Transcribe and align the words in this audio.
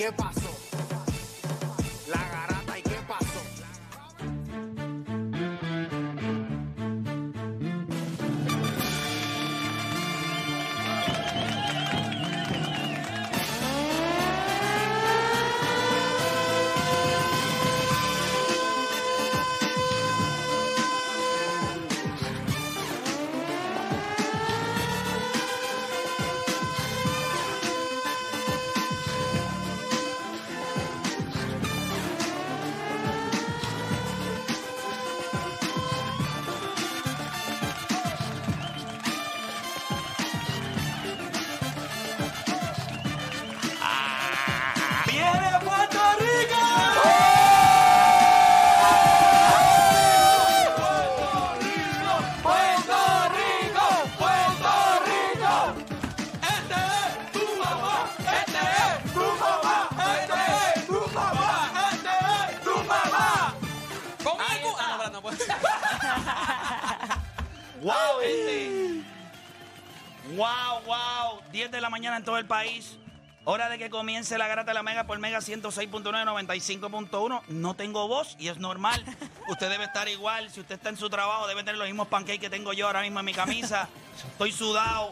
que 0.00 0.10
pasó? 0.12 0.59
¡Wow, 67.82 68.20
gente! 68.20 69.02
¡Wow, 70.36 70.82
wow! 70.84 71.40
10 71.50 71.70
de 71.70 71.80
la 71.80 71.88
mañana 71.88 72.18
en 72.18 72.24
todo 72.24 72.36
el 72.36 72.46
país. 72.46 72.98
Hora 73.44 73.70
de 73.70 73.78
que 73.78 73.88
comience 73.88 74.36
la 74.36 74.46
garata 74.46 74.70
de 74.70 74.74
la 74.74 74.82
Mega 74.82 75.04
por 75.04 75.18
Mega 75.18 75.38
106.9, 75.38 76.02
95.1. 76.02 77.42
No 77.48 77.74
tengo 77.74 78.06
voz 78.06 78.36
y 78.38 78.48
es 78.48 78.58
normal. 78.58 79.02
Usted 79.48 79.70
debe 79.70 79.84
estar 79.84 80.08
igual. 80.08 80.50
Si 80.50 80.60
usted 80.60 80.74
está 80.74 80.90
en 80.90 80.98
su 80.98 81.08
trabajo, 81.08 81.48
debe 81.48 81.62
tener 81.62 81.78
los 81.78 81.88
mismos 81.88 82.08
pancakes 82.08 82.38
que 82.38 82.50
tengo 82.50 82.74
yo 82.74 82.86
ahora 82.86 83.00
mismo 83.00 83.20
en 83.20 83.24
mi 83.24 83.32
camisa. 83.32 83.88
Estoy 84.30 84.52
sudado. 84.52 85.10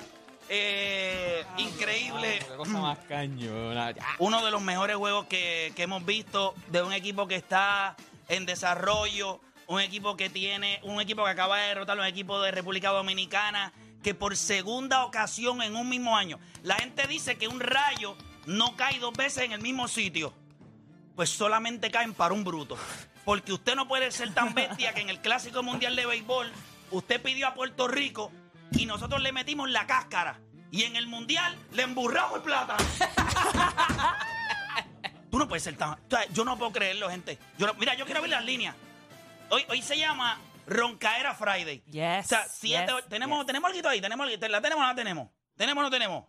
Eh, 0.50 1.44
increíble. 1.56 2.38
Qué 2.38 2.54
cosa 2.54 2.72
más 2.72 2.98
cañona. 3.08 3.92
Ya. 3.92 4.04
Uno 4.18 4.44
de 4.44 4.50
los 4.50 4.60
mejores 4.60 4.96
juegos 4.96 5.26
que, 5.26 5.72
que 5.74 5.84
hemos 5.84 6.04
visto 6.04 6.54
de 6.68 6.82
un 6.82 6.92
equipo 6.92 7.26
que 7.26 7.36
está 7.36 7.96
en 8.28 8.44
desarrollo, 8.44 9.40
un 9.68 9.80
equipo 9.80 10.16
que 10.16 10.30
tiene, 10.30 10.80
un 10.82 11.00
equipo 11.00 11.24
que 11.24 11.30
acaba 11.30 11.58
de 11.58 11.68
derrotar 11.68 11.98
a 11.98 12.00
un 12.00 12.06
equipo 12.06 12.40
de 12.40 12.50
República 12.50 12.88
Dominicana, 12.88 13.72
que 14.02 14.14
por 14.14 14.36
segunda 14.36 15.04
ocasión 15.04 15.60
en 15.62 15.76
un 15.76 15.88
mismo 15.88 16.16
año, 16.16 16.38
la 16.62 16.76
gente 16.76 17.06
dice 17.06 17.36
que 17.36 17.48
un 17.48 17.60
rayo 17.60 18.16
no 18.46 18.76
cae 18.76 18.98
dos 18.98 19.12
veces 19.12 19.44
en 19.44 19.52
el 19.52 19.60
mismo 19.60 19.86
sitio. 19.86 20.32
Pues 21.14 21.28
solamente 21.30 21.90
caen 21.90 22.14
para 22.14 22.32
un 22.32 22.44
bruto. 22.44 22.78
Porque 23.26 23.52
usted 23.52 23.74
no 23.74 23.86
puede 23.86 24.10
ser 24.10 24.32
tan 24.32 24.54
bestia 24.54 24.94
que 24.94 25.02
en 25.02 25.10
el 25.10 25.20
Clásico 25.20 25.62
Mundial 25.62 25.94
de 25.96 26.06
Béisbol 26.06 26.50
usted 26.90 27.20
pidió 27.20 27.48
a 27.48 27.54
Puerto 27.54 27.88
Rico 27.88 28.32
y 28.72 28.86
nosotros 28.86 29.20
le 29.20 29.32
metimos 29.32 29.68
la 29.68 29.86
cáscara. 29.86 30.40
Y 30.70 30.84
en 30.84 30.96
el 30.96 31.06
Mundial 31.08 31.54
le 31.72 31.82
emburramos 31.82 32.36
el 32.36 32.42
plátano. 32.42 32.82
Tú 35.30 35.38
no 35.38 35.46
puedes 35.46 35.62
ser 35.62 35.76
tan. 35.76 35.90
o 35.90 35.98
sea, 36.08 36.24
yo 36.32 36.42
no 36.44 36.56
puedo 36.56 36.72
creerlo, 36.72 37.10
gente. 37.10 37.38
Yo 37.58 37.66
no- 37.66 37.74
mira, 37.74 37.94
yo 37.94 38.06
quiero 38.06 38.22
ver 38.22 38.30
las 38.30 38.44
líneas. 38.44 38.74
Hoy, 39.50 39.64
hoy 39.68 39.82
se 39.82 39.96
llama 39.96 40.38
Roncaera 40.66 41.34
Friday. 41.34 41.82
Yes, 41.90 42.26
O 42.26 42.28
sea, 42.28 42.46
siete, 42.48 42.92
yes, 42.94 43.08
tenemos, 43.08 43.38
yes. 43.38 43.46
tenemos 43.46 43.70
algo 43.72 43.88
ahí, 43.88 44.00
tenemos 44.00 44.26
algo. 44.26 44.48
¿La 44.48 44.60
tenemos 44.60 44.82
o 44.82 44.82
no 44.82 44.88
la 44.88 44.94
tenemos? 44.94 45.28
¿Tenemos 45.56 45.80
o 45.80 45.84
no 45.84 45.90
tenemos? 45.90 46.24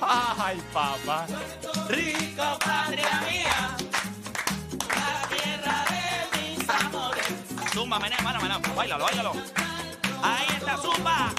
Ay, 0.00 0.60
papá. 0.72 1.26
Rico, 1.88 2.58
patria 2.64 3.20
mía, 3.20 3.76
la 4.88 5.28
tierra 5.28 5.84
de 5.90 6.56
mis 6.56 6.68
amores. 6.68 7.26
Zumba, 7.72 7.98
menea, 8.00 8.18
mana, 8.22 8.40
mana, 8.40 8.58
bailalo, 8.74 9.04
bailalo. 9.04 9.32
Ahí 10.22 10.46
está, 10.56 10.76
zumba. 10.78 11.32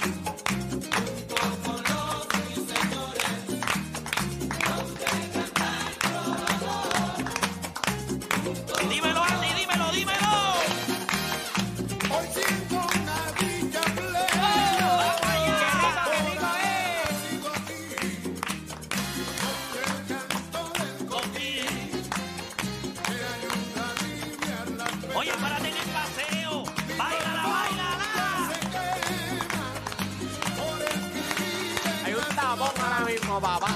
Oye, 25.16 25.32
para 25.40 25.56
tener 25.58 25.84
paseo, 25.92 26.64
baila 26.98 27.34
la 27.34 27.42
baila. 27.46 27.88
Hay 32.04 32.14
un 32.14 32.36
tapón 32.36 32.70
ahora 32.82 33.00
mismo, 33.06 33.40
papá. 33.40 33.68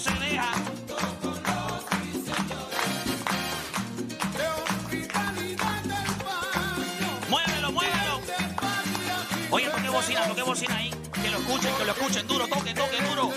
Se 0.00 0.10
deja. 0.12 0.52
Muévelo, 7.28 7.72
muévelo. 7.72 8.20
Oye, 9.50 9.68
toque 9.68 9.88
bocina, 9.90 10.26
toque 10.26 10.42
bocina 10.42 10.76
ahí. 10.76 10.90
Que 11.22 11.30
lo 11.30 11.38
escuchen, 11.38 11.74
que 11.76 11.84
lo 11.84 11.92
escuchen. 11.92 12.26
Duro, 12.26 12.46
toque, 12.48 12.72
toque, 12.72 13.02
duro. 13.02 13.30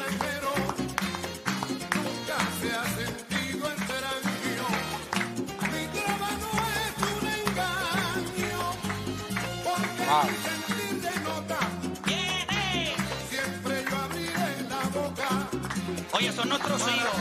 Oye, 16.23 16.31
son 16.31 16.47
nuestros 16.47 16.81
hijos. 16.83 17.11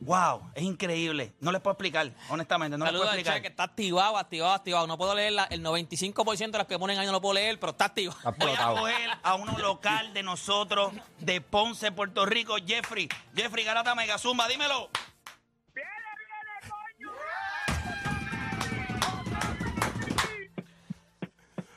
Wow, 0.00 0.50
es 0.54 0.62
increíble. 0.64 1.32
No 1.40 1.50
les 1.50 1.62
puedo 1.62 1.72
explicar, 1.72 2.10
honestamente. 2.28 2.76
No 2.76 2.84
les 2.84 2.90
Saludos 2.90 3.04
puedo 3.06 3.12
al 3.12 3.18
explicar. 3.18 3.40
Que 3.42 3.48
está 3.48 3.62
activado, 3.62 4.18
activado, 4.18 4.52
activado. 4.52 4.86
No 4.86 4.98
puedo 4.98 5.14
leer 5.14 5.32
la- 5.32 5.44
el 5.44 5.62
95% 5.62 6.52
de 6.52 6.58
los 6.58 6.66
que 6.66 6.78
ponen 6.78 6.98
ahí 6.98 7.06
no 7.06 7.12
lo 7.12 7.20
puedo 7.22 7.34
leer, 7.34 7.58
pero 7.58 7.70
está 7.72 7.86
activo. 7.86 8.12
Está 8.12 8.30
Voy 8.32 8.52
a 8.52 8.66
coger 8.80 9.10
a 9.22 9.34
uno 9.36 9.56
local 9.58 10.12
de 10.12 10.22
nosotros, 10.22 10.92
de 11.20 11.40
Ponce, 11.40 11.90
Puerto 11.92 12.26
Rico, 12.26 12.56
Jeffrey. 12.66 13.08
Jeffrey 13.34 13.64
Garata 13.64 13.94
Mega 13.94 14.18
Zumba, 14.18 14.46
dímelo. 14.48 14.90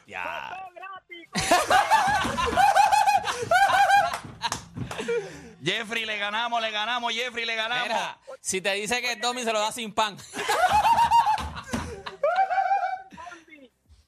Ya. 0.08 0.24
Jeffrey, 5.68 6.06
le 6.06 6.18
ganamos, 6.18 6.62
le 6.62 6.72
ganamos, 6.72 7.12
Jeffrey, 7.14 7.46
le 7.46 7.56
ganamos. 7.56 7.88
Mira, 7.90 8.18
si 8.40 8.62
te 8.62 8.72
dice 8.74 9.02
que 9.02 9.18
Domi 9.18 9.44
se 9.44 9.52
lo 9.52 9.60
da 9.60 9.70
sin 9.74 9.94
pan. 9.94 10.16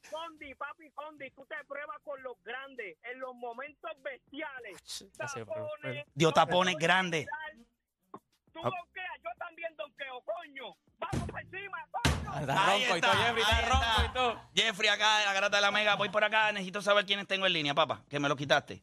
Condi, 0.09 0.55
papi 0.55 0.89
Condi, 0.95 1.29
tú 1.31 1.45
te 1.45 1.55
pruebas 1.67 1.97
con 2.05 2.23
los 2.23 2.41
grandes 2.43 2.97
en 3.03 3.19
los 3.19 3.35
momentos 3.35 3.91
bestiales. 4.01 4.77
Fue- 5.17 5.27
Tapones, 5.43 6.05
Dio 6.13 6.29
no 6.29 6.33
tapones 6.33 6.75
grandes. 6.77 7.27
Tú 8.53 8.59
donkeas, 8.61 9.17
yo 9.21 9.29
también 9.37 9.75
donkeo, 9.75 10.21
coño. 10.21 10.75
Vamos 10.97 11.29
por 11.29 11.41
encima, 11.41 11.77
coño. 11.91 12.39
Está 12.39 12.67
Ahí 12.71 12.81
ronco 12.85 12.95
y 12.95 12.99
está, 12.99 13.11
todo, 13.11 13.21
Jeffrey, 13.23 13.43
está 13.43 13.61
ronco 13.67 14.03
y 14.05 14.13
todo. 14.13 14.41
Jeffrey 14.55 14.89
acá, 14.89 15.25
la 15.25 15.33
Garata 15.33 15.57
de 15.57 15.61
la 15.61 15.71
Mega. 15.71 15.95
Voy 15.95 16.07
por 16.09 16.23
acá, 16.23 16.51
necesito 16.53 16.81
saber 16.81 17.05
quiénes 17.05 17.27
tengo 17.27 17.45
en 17.45 17.51
línea, 17.53 17.73
papá, 17.73 18.01
que 18.09 18.17
me 18.19 18.29
lo 18.29 18.35
quitaste. 18.37 18.81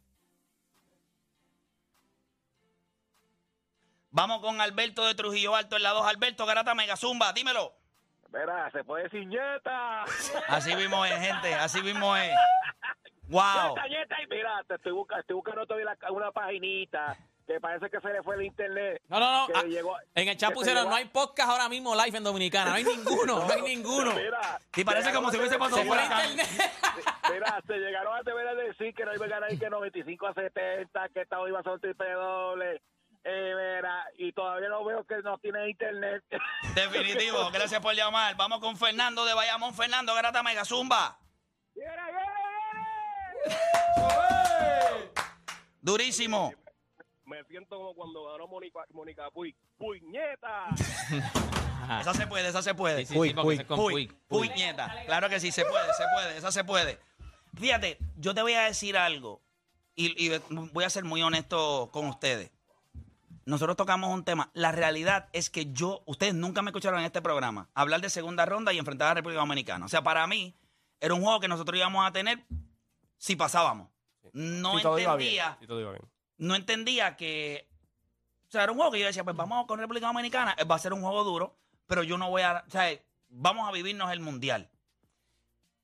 Vamos 4.17 4.41
con 4.41 4.59
Alberto 4.63 5.05
de 5.05 5.15
Trujillo 5.15 5.55
Alto 5.55 5.77
en 5.77 5.83
la 5.83 5.91
2. 5.91 6.07
Alberto 6.07 6.47
Garata 6.47 6.75
Mega 6.75 6.97
Zumba, 6.97 7.35
dímelo. 7.35 7.75
Verá, 8.31 8.71
se 8.71 8.83
puede 8.83 9.03
decir 9.05 9.27
ñeta. 9.27 10.05
Así 10.49 10.75
mismo 10.75 11.05
es, 11.05 11.13
gente, 11.21 11.55
así 11.55 11.83
mismo 11.83 12.17
es. 12.17 12.33
Wow. 13.29 13.43
Ñeta, 13.77 13.89
ñeta, 13.89 14.23
y 14.23 14.27
mira, 14.29 14.63
te 14.67 14.77
estoy, 14.77 14.93
buscando, 14.93 15.21
estoy 15.21 15.35
buscando 15.37 15.67
todavía 15.67 15.95
la- 16.01 16.11
una 16.13 16.33
paginita 16.33 17.15
que 17.47 17.61
parece 17.61 17.91
que 17.91 18.01
se 18.01 18.09
le 18.09 18.23
fue 18.23 18.37
el 18.37 18.45
internet. 18.45 19.03
No, 19.09 19.21
no, 19.21 19.41
no. 19.43 19.47
Que 19.49 19.53
ah, 19.55 19.63
llegó- 19.65 19.97
en 20.15 20.29
el 20.29 20.37
chat 20.39 20.55
pusieron, 20.55 20.89
no 20.89 20.95
hay 20.95 21.05
podcast 21.05 21.51
ahora 21.51 21.69
mismo 21.69 21.95
live 21.95 22.17
en 22.17 22.25
Dominicana. 22.25 22.71
No 22.71 22.77
hay 22.77 22.85
ninguno, 22.85 23.45
no 23.47 23.53
hay 23.53 23.61
ninguno. 23.77 24.15
Mira, 24.15 24.59
Y 24.77 24.83
parece 24.83 25.13
como 25.13 25.31
si 25.31 25.37
hubiese 25.37 25.59
pasado 25.59 25.77
Se 25.77 25.83
un 25.83 25.89
fue 25.89 25.99
el 25.99 26.05
huracán. 26.07 26.31
internet. 26.31 26.73
Mira, 27.35 27.63
se 27.67 27.75
llegaron 27.77 28.17
a 28.17 28.23
deber 28.23 28.49
a 28.49 28.55
decir 28.55 28.95
que 28.95 29.05
no 29.05 29.15
iban 29.15 29.31
a 29.31 29.35
ganar 29.35 29.53
y 29.53 29.59
que 29.59 29.69
95 29.69 30.27
a 30.27 30.33
70, 30.33 31.09
que 31.11 31.21
esta 31.21 31.37
iba 31.47 31.61
a 31.61 31.63
ser 31.63 31.79
triple 31.81 32.13
doble. 32.13 32.81
Eh, 33.29 33.55
mira, 33.57 34.05
y 34.19 34.33
todavía 34.33 34.69
no 34.69 34.85
veo 34.85 35.05
que 35.05 35.17
no 35.17 35.37
tiene 35.39 35.69
internet. 35.69 36.23
Definitivo, 36.77 37.51
gracias 37.51 37.81
por 37.81 37.93
llamar. 37.93 38.37
Vamos 38.37 38.61
con 38.61 38.77
Fernando 38.77 39.25
de 39.25 39.35
Bayamón. 39.35 39.75
Fernando 39.75 40.15
Garata 40.15 40.45
Mega 40.45 40.65
Zumba. 40.65 41.19
¡Viene, 41.75 41.91
viene, 42.07 43.67
Durísimo. 45.81 46.53
Me 47.25 47.43
siento 47.45 47.77
como 47.77 47.95
cuando 47.95 48.31
ganó 48.31 48.47
Mónica, 48.47 48.85
Mónica 48.91 49.29
Puy. 49.33 49.57
¡Puñeta! 49.77 50.69
Esa 52.01 52.15
se 52.15 52.27
puede, 52.27 52.49
esa 52.49 52.63
se 52.63 52.75
puede. 52.75 53.07
Sí, 53.07 53.15
sí, 53.15 53.35
porque 53.35 53.49
uy, 53.49 53.57
se 53.59 53.67
con 53.67 53.77
Puy, 53.77 54.09
Puy. 54.09 54.19
puy, 54.27 54.49
nieta. 54.51 55.03
Claro 55.07 55.29
que 55.29 55.39
sí, 55.39 55.53
se 55.53 55.65
puede, 55.65 55.87
se 55.95 56.05
puede, 56.13 56.37
esa 56.37 56.51
se 56.51 56.65
puede. 56.65 56.99
Fíjate, 57.57 57.99
yo 58.17 58.35
te 58.35 58.43
voy 58.43 58.55
a 58.55 58.63
decir 58.63 58.97
algo 58.97 59.41
y, 59.95 60.27
y 60.27 60.37
voy 60.49 60.83
a 60.85 60.91
ser 60.91 61.05
muy 61.05 61.23
honesto 61.23 61.91
con 61.93 62.07
ustedes. 62.07 62.51
Nosotros 63.47 63.77
tocamos 63.77 64.13
un 64.13 64.25
tema. 64.25 64.51
La 64.55 64.73
realidad 64.73 65.29
es 65.33 65.51
que 65.51 65.73
yo, 65.73 66.03
ustedes 66.05 66.35
nunca 66.35 66.63
me 66.63 66.71
escucharon 66.71 67.01
en 67.01 67.07
este 67.07 67.23
programa 67.23 67.71
hablar 67.75 68.01
de 68.01 68.11
segunda 68.11 68.45
ronda 68.45 68.73
y 68.73 68.79
enfrentar 68.79 69.07
a 69.07 69.11
la 69.11 69.15
República 69.15 69.41
Dominicana. 69.41 69.87
O 69.87 69.89
sea, 69.89 70.03
para 70.03 70.27
mí 70.27 70.55
era 71.01 71.15
un 71.15 71.23
juego 71.23 71.41
que 71.41 71.49
nosotros 71.49 71.79
íbamos 71.79 72.07
a 72.07 72.13
tener 72.13 72.45
si 73.19 73.37
pasábamos. 73.37 73.89
No 74.33 74.75
bien. 74.75 75.09
entendía 75.09 75.59
no 76.39 76.55
entendía 76.55 77.17
que 77.17 77.69
O 78.49 78.51
sea, 78.51 78.63
era 78.63 78.73
un 78.73 78.79
juego 78.79 78.93
que 78.93 79.01
yo 79.01 79.07
decía, 79.07 79.25
pues 79.25 79.37
vamos 79.37 79.67
con 79.67 79.79
República 79.79 80.07
Dominicana, 80.07 80.55
eh, 80.59 80.65
va 80.65 80.75
a 80.75 80.81
ser 80.81 80.93
un 80.93 81.03
juego 81.03 81.25
duro, 81.25 81.57
pero 81.87 82.03
yo 82.03 82.19
no 82.19 82.31
voy 82.31 82.43
a, 82.43 82.65
o 82.67 82.71
sea, 82.71 82.89
vamos 83.29 83.69
a 83.69 83.73
vivirnos 83.73 84.13
el 84.13 84.21
mundial. 84.21 84.71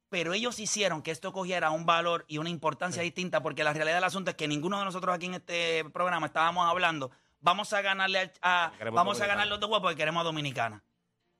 Pero 0.09 0.35
ellos 0.35 0.59
hicieron 0.59 1.00
que 1.00 1.11
esto 1.11 1.33
cogiera 1.33 1.71
un 1.71 1.87
valor 1.87 2.25
y 2.28 2.38
una 2.38 2.50
importancia 2.50 3.02
distinta, 3.02 3.42
porque 3.42 3.64
la 3.64 3.73
realidad 3.73 3.97
del 3.97 4.04
asunto 4.04 4.31
es 4.31 4.37
que 4.37 4.47
ninguno 4.47 4.78
de 4.78 4.85
nosotros 4.85 5.14
aquí 5.14 5.26
en 5.26 5.35
este 5.35 5.85
programa 5.90 6.26
estábamos 6.26 6.69
hablando, 6.69 7.11
vamos 7.42 7.72
a 7.75 7.82
ganarle 7.82 8.32
a, 8.40 8.72
vamos 8.92 9.20
a 9.20 9.26
ganar 9.26 9.46
los 9.49 9.61
dos 9.61 9.68
juegos 9.68 9.82
porque 9.82 9.96
queremos 9.96 10.22
a 10.22 10.25
Dominicana. 10.25 10.82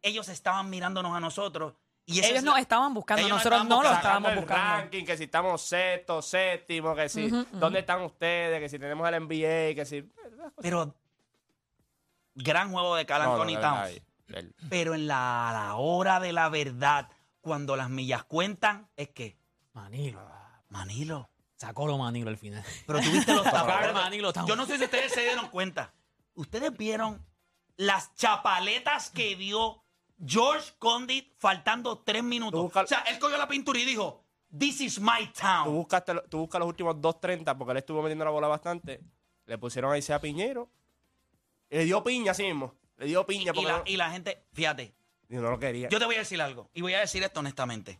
Ellos 0.03 0.29
estaban 0.29 0.69
mirándonos 0.69 1.17
a 1.17 1.21
nosotros 1.21 1.73
y 2.05 2.19
Ellos 2.19 2.39
es 2.39 2.43
nos 2.45 2.55
la- 2.55 2.61
estaban 2.61 2.93
buscando, 2.93 3.27
nosotros 3.29 3.65
no 3.67 3.83
lo 3.83 3.91
estábamos 3.93 4.33
el 4.33 4.39
buscando. 4.41 4.63
ranking, 4.83 5.05
que 5.07 5.17
si 5.17 5.25
estamos 5.25 5.63
sexto, 5.63 6.21
séptimo, 6.21 6.95
que 6.95 7.09
si 7.09 7.31
dónde 7.53 7.79
están 7.79 8.03
ustedes, 8.03 8.59
que 8.61 8.69
si 8.69 8.79
tenemos 8.79 9.09
el 9.09 9.15
NBA, 9.15 9.75
que 9.75 9.85
si 9.87 10.09
Pero 10.61 10.95
gran 12.35 12.71
juego 12.73 12.97
de 12.97 13.07
Cal 13.07 13.23
No, 13.23 13.37
no, 13.37 13.43
Anthony 13.43 13.61
Towns. 13.61 14.03
el- 14.29 14.55
Pero 14.69 14.95
en 14.95 15.07
la, 15.07 15.51
la 15.53 15.75
hora 15.77 16.19
de 16.19 16.33
la 16.33 16.49
verdad, 16.49 17.09
cuando 17.41 17.77
las 17.77 17.91
millas 17.91 18.25
cuentan, 18.25 18.89
es 18.97 19.11
que, 19.11 19.37
Manilo. 19.75 20.21
Manilo, 20.69 21.29
Sacó 21.63 21.87
lo 21.87 21.97
Manilo 21.97 22.29
al 22.29 22.37
final. 22.37 22.65
pero 22.87 23.01
tuviste 23.01 23.33
los 23.33 23.45
tapones. 23.51 23.93
Manilo. 23.95 24.33
Yo 24.47 24.57
no 24.57 24.67
sé 24.67 24.79
si 24.79 24.85
ustedes 24.85 25.13
se 25.13 25.21
dieron 25.23 25.49
cuenta. 25.49 25.93
Ustedes 26.35 26.77
vieron 26.77 27.25
las 27.77 28.13
chapaletas 28.17 29.11
que 29.11 29.37
dio 29.37 29.81
George 30.27 30.73
Condit 30.81 31.33
faltando 31.39 31.99
tres 32.01 32.25
minutos. 32.25 32.61
Busca- 32.61 32.83
O 32.83 32.87
sea, 32.89 33.01
él 33.03 33.19
cogió 33.21 33.37
la 33.39 33.47
pintura 33.47 33.79
y 33.79 33.85
dijo, 33.85 34.25
This 34.59 34.81
is 34.81 35.01
my 35.01 35.27
Tú 35.33 35.41
town. 35.41 35.73
buscaste, 35.75 36.15
tú 36.29 36.39
buscas 36.41 36.59
los 36.59 36.69
últimos 36.69 36.97
2.30 36.97 37.57
porque 37.57 37.71
él 37.71 37.77
estuvo 37.79 38.03
metiendo 38.03 38.25
la 38.25 38.33
bola 38.33 38.49
bastante. 38.49 39.01
Le 39.47 39.57
pusieron 39.57 39.93
a 39.93 39.99
Isaiah 39.99 40.21
Piñero. 40.21 40.69
Y 41.71 41.77
le 41.77 41.85
dio 41.85 42.03
piña 42.03 42.33
así 42.33 42.43
mismo. 42.43 42.75
Le 42.99 43.07
dio 43.07 43.25
piña 43.25 43.53
Y 43.53 43.55
porque 43.55 43.63
la, 43.71 43.79
no, 43.79 43.83
y 43.87 43.97
la 43.97 44.11
gente, 44.11 44.45
fíjate, 44.53 44.95
y 45.29 45.37
no 45.37 45.51
lo 45.51 45.59
quería. 45.59 45.89
Yo 45.89 45.99
te 45.99 46.05
voy 46.07 46.17
a 46.17 46.19
decir 46.19 46.43
algo, 46.43 46.69
y 46.75 46.83
voy 46.83 46.93
a 46.95 47.01
decir 47.01 47.23
esto 47.23 47.41
honestamente. 47.41 47.99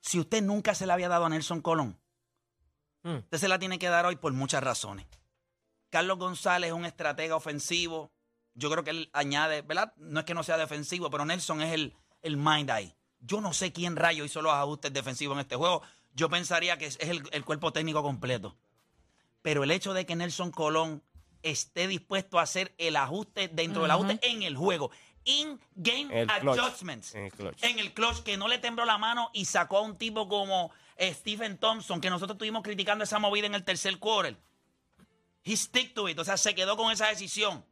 Si 0.00 0.18
usted 0.18 0.42
nunca 0.42 0.74
se 0.74 0.86
la 0.86 0.94
había 0.94 1.08
dado 1.08 1.26
a 1.26 1.28
Nelson 1.28 1.60
Colón, 1.60 1.98
Mm. 3.02 3.16
usted 3.16 3.38
se 3.38 3.48
la 3.48 3.58
tiene 3.58 3.78
que 3.78 3.88
dar 3.88 4.04
hoy 4.04 4.16
por 4.16 4.32
muchas 4.34 4.62
razones. 4.62 5.06
Carlos 5.88 6.18
González 6.18 6.68
es 6.68 6.74
un 6.74 6.84
estratega 6.84 7.34
ofensivo. 7.34 8.12
Yo 8.54 8.70
creo 8.70 8.84
que 8.84 8.90
él 8.90 9.10
añade, 9.14 9.62
¿verdad? 9.62 9.94
No 9.96 10.20
es 10.20 10.26
que 10.26 10.34
no 10.34 10.42
sea 10.42 10.58
defensivo, 10.58 11.08
pero 11.10 11.24
Nelson 11.24 11.62
es 11.62 11.72
el, 11.72 11.96
el 12.22 12.36
mind 12.36 12.70
ahí. 12.70 12.94
Yo 13.20 13.40
no 13.40 13.52
sé 13.54 13.72
quién 13.72 13.96
rayo 13.96 14.24
hizo 14.24 14.42
los 14.42 14.52
ajustes 14.52 14.92
defensivos 14.92 15.34
en 15.36 15.40
este 15.40 15.56
juego. 15.56 15.82
Yo 16.12 16.28
pensaría 16.28 16.76
que 16.76 16.86
es, 16.86 16.98
el, 17.00 17.22
el 17.32 17.44
cuerpo 17.44 17.72
técnico 17.72 18.02
completo. 18.02 18.56
Pero 19.42 19.64
el 19.64 19.70
hecho 19.70 19.94
de 19.94 20.04
que 20.04 20.14
Nelson 20.16 20.50
Colón 20.50 21.02
esté 21.42 21.86
dispuesto 21.88 22.38
a 22.38 22.42
hacer 22.42 22.74
el 22.76 22.96
ajuste 22.96 23.48
dentro 23.48 23.80
del 23.82 23.90
ajuste 23.92 24.18
en 24.22 24.42
el 24.42 24.56
juego, 24.58 24.90
in-game 25.24 26.22
adjustments, 26.30 27.14
En 27.14 27.24
el 27.24 27.32
clutch. 27.32 27.62
en 27.64 27.78
el 27.78 27.92
clutch, 27.92 28.22
que 28.22 28.36
no 28.36 28.48
le 28.48 28.58
tembló 28.58 28.84
la 28.84 28.98
mano 28.98 29.30
y 29.32 29.44
sacó 29.44 29.78
a 29.78 29.80
un 29.82 29.96
tipo 29.96 30.28
como 30.28 30.72
eh, 30.96 31.12
Stephen 31.14 31.58
Thompson, 31.58 32.00
que 32.00 32.10
nosotros 32.10 32.34
estuvimos 32.36 32.62
criticando 32.62 33.04
esa 33.04 33.18
movida 33.18 33.46
en 33.46 33.54
el 33.54 33.64
tercer 33.64 33.98
quarter. 33.98 34.36
He 35.44 35.56
stick 35.56 35.94
to 35.94 36.08
it, 36.08 36.18
o 36.18 36.24
sea, 36.24 36.36
se 36.36 36.54
quedó 36.54 36.76
con 36.76 36.92
esa 36.92 37.08
decisión. 37.08 37.64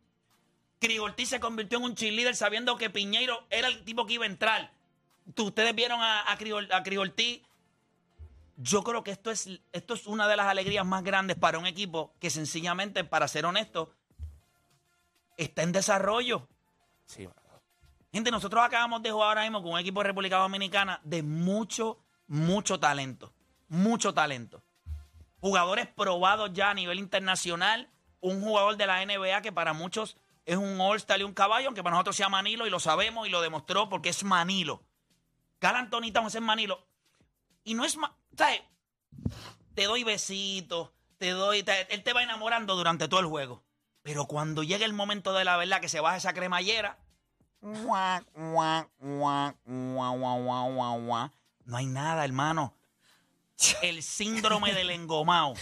Crigortí 0.81 1.27
se 1.27 1.41
convirtió 1.41 1.79
en 1.79 1.85
un 1.85 1.95
cheerleader 1.95 2.37
sabiendo 2.37 2.77
que 2.77 2.89
Piñeiro 2.89 3.47
era 3.51 3.69
el 3.69 3.85
tipo 3.85 4.07
que 4.07 4.15
iba 4.15 4.25
a 4.25 4.29
entrar. 4.29 4.73
Ustedes 5.37 5.75
vieron 5.75 6.01
a, 6.01 6.31
a, 6.33 6.39
Crigol- 6.39 6.73
a 6.73 6.83
Crigortí. 6.83 7.45
Yo 8.57 8.83
creo 8.83 9.05
que 9.05 9.11
esto 9.11 9.31
es, 9.31 9.49
esto 9.73 9.95
es 9.95 10.07
una 10.07 10.27
de 10.29 10.37
las 10.37 10.47
alegrías 10.47 10.87
más 10.87 11.03
grandes 11.05 11.37
para 11.37 11.59
un 11.59 11.67
equipo 11.67 12.15
que 12.21 12.31
sencillamente, 12.31 13.05
para 13.05 13.29
ser 13.29 13.45
honesto, 13.45 13.93
está 15.37 15.63
en 15.63 15.73
desarrollo. 15.73 16.49
Sí. 17.07 17.29
Gente, 18.13 18.31
nosotros 18.31 18.65
acabamos 18.65 19.03
de 19.03 19.11
jugar 19.11 19.29
ahora 19.29 19.43
mismo 19.43 19.63
con 19.63 19.73
un 19.73 19.79
equipo 19.79 20.01
de 20.01 20.07
República 20.09 20.39
Dominicana 20.39 21.01
de 21.05 21.23
mucho, 21.23 21.99
mucho 22.27 22.81
talento. 22.81 23.33
Mucho 23.69 24.15
talento. 24.15 24.63
Jugadores 25.41 25.87
probados 25.89 26.51
ya 26.53 26.71
a 26.71 26.75
nivel 26.75 26.99
internacional. 26.99 27.91
Un 28.21 28.41
jugador 28.41 28.77
de 28.77 28.87
la 28.87 29.05
NBA 29.05 29.43
que 29.43 29.53
para 29.53 29.73
muchos 29.75 30.17
es 30.47 30.57
un 30.57 30.81
All-Star 30.81 31.21
y 31.21 31.25
un 31.25 31.35
caballo, 31.35 31.67
aunque 31.69 31.83
para 31.83 31.95
nosotros 31.95 32.17
sea 32.17 32.29
Manilo 32.31 32.67
y 32.67 32.71
lo 32.71 32.81
sabemos 32.81 33.27
y 33.29 33.31
lo 33.31 33.43
demostró 33.43 33.89
porque 33.91 34.09
es 34.09 34.25
Manilo. 34.25 34.83
Cal 35.59 35.77
Anthony 35.77 36.11
Towns 36.13 36.35
es 36.35 36.41
Manilo. 36.41 36.83
Y 37.65 37.75
no 37.75 37.85
es. 37.85 37.99
¿Sabes? 38.37 38.63
Te 39.75 39.85
doy 39.85 40.03
besitos, 40.05 40.91
te 41.19 41.31
doy. 41.31 41.63
te- 41.63 41.93
él 41.95 42.03
te 42.03 42.13
va 42.15 42.23
enamorando 42.23 42.75
durante 42.75 43.07
todo 43.09 43.21
el 43.21 43.27
juego. 43.27 43.63
Pero 44.03 44.25
cuando 44.25 44.63
llega 44.63 44.87
el 44.87 44.95
momento 44.95 45.35
de 45.35 45.45
la 45.45 45.57
verdad 45.59 45.81
que 45.83 45.89
se 45.91 46.01
baja 46.01 46.17
esa 46.17 46.33
cremallera, 46.33 46.99
No 51.65 51.77
hay 51.77 51.87
nada, 51.87 52.25
hermano. 52.25 52.75
El 53.83 54.03
síndrome 54.03 54.73
del 54.73 54.91
engomao. 54.91 55.55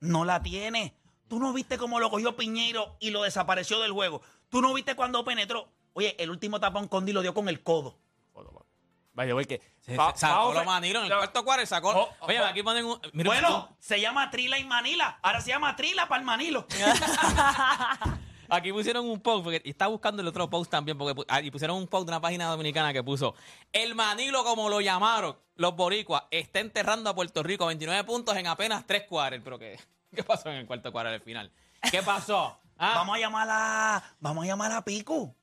No 0.00 0.24
la 0.24 0.42
tiene. 0.42 0.96
Tú 1.28 1.38
no 1.38 1.52
viste 1.52 1.78
cómo 1.78 1.98
lo 2.00 2.10
cogió 2.10 2.36
Piñeiro 2.36 2.96
y 3.00 3.10
lo 3.10 3.22
desapareció 3.22 3.80
del 3.80 3.92
juego. 3.92 4.20
Tú 4.48 4.60
no 4.60 4.74
viste 4.74 4.94
cuando 4.96 5.24
penetró. 5.24 5.68
Oye, 5.94 6.14
el 6.18 6.30
último 6.30 6.60
tapón 6.60 6.88
Condi 6.88 7.12
lo 7.12 7.22
dio 7.22 7.32
con 7.34 7.48
el 7.48 7.62
codo. 7.62 7.98
Vaya, 9.14 9.32
güey, 9.32 9.46
que. 9.46 9.62
Se- 9.80 9.94
pa- 9.94 10.14
sacó 10.16 10.48
pa- 10.52 10.58
lo 10.60 10.64
Manilo 10.64 10.98
en 10.98 11.06
el 11.06 11.16
cuarto 11.16 11.44
cuarto 11.44 11.66
sacó. 11.66 11.90
Oh, 11.90 12.08
oh, 12.20 12.26
Oye, 12.26 12.40
oh. 12.40 12.46
aquí 12.46 12.62
ponen 12.64 12.84
un. 12.84 13.00
mira, 13.12 13.30
Bueno, 13.30 13.76
se 13.78 14.00
llama 14.00 14.28
Trila 14.30 14.58
y 14.58 14.64
Manila. 14.64 15.20
Ahora 15.22 15.40
se 15.40 15.50
llama 15.50 15.76
Trila 15.76 16.08
para 16.08 16.18
el 16.20 16.26
Manilo. 16.26 16.66
Aquí 18.54 18.72
pusieron 18.72 19.06
un 19.06 19.20
post, 19.20 19.42
porque 19.42 19.60
estaba 19.64 19.90
buscando 19.90 20.22
el 20.22 20.28
otro 20.28 20.48
post 20.48 20.70
también, 20.70 20.96
porque 20.96 21.24
y 21.42 21.50
pusieron 21.50 21.76
un 21.76 21.88
post 21.88 22.06
de 22.06 22.12
una 22.12 22.20
página 22.20 22.46
dominicana 22.46 22.92
que 22.92 23.02
puso, 23.02 23.34
el 23.72 23.94
Manilo, 23.94 24.44
como 24.44 24.68
lo 24.68 24.80
llamaron 24.80 25.36
los 25.56 25.74
boricuas, 25.74 26.24
está 26.30 26.60
enterrando 26.60 27.10
a 27.10 27.14
Puerto 27.14 27.42
Rico 27.42 27.66
29 27.66 28.04
puntos 28.04 28.36
en 28.36 28.46
apenas 28.46 28.86
tres 28.86 29.04
cuartos. 29.08 29.40
Pero 29.42 29.58
¿qué, 29.58 29.78
¿qué 30.14 30.22
pasó 30.22 30.50
en 30.50 30.56
el 30.56 30.66
cuarto 30.66 30.92
cuarto 30.92 31.12
al 31.12 31.20
final? 31.20 31.50
¿Qué 31.90 32.02
pasó? 32.02 32.58
¿Ah? 32.78 32.92
Vamos 32.96 33.16
a 33.16 33.18
llamar 33.18 33.48
a. 33.50 34.02
Vamos 34.20 34.44
a 34.44 34.46
llamar 34.46 34.72
a 34.72 34.84
Pico. 34.84 35.34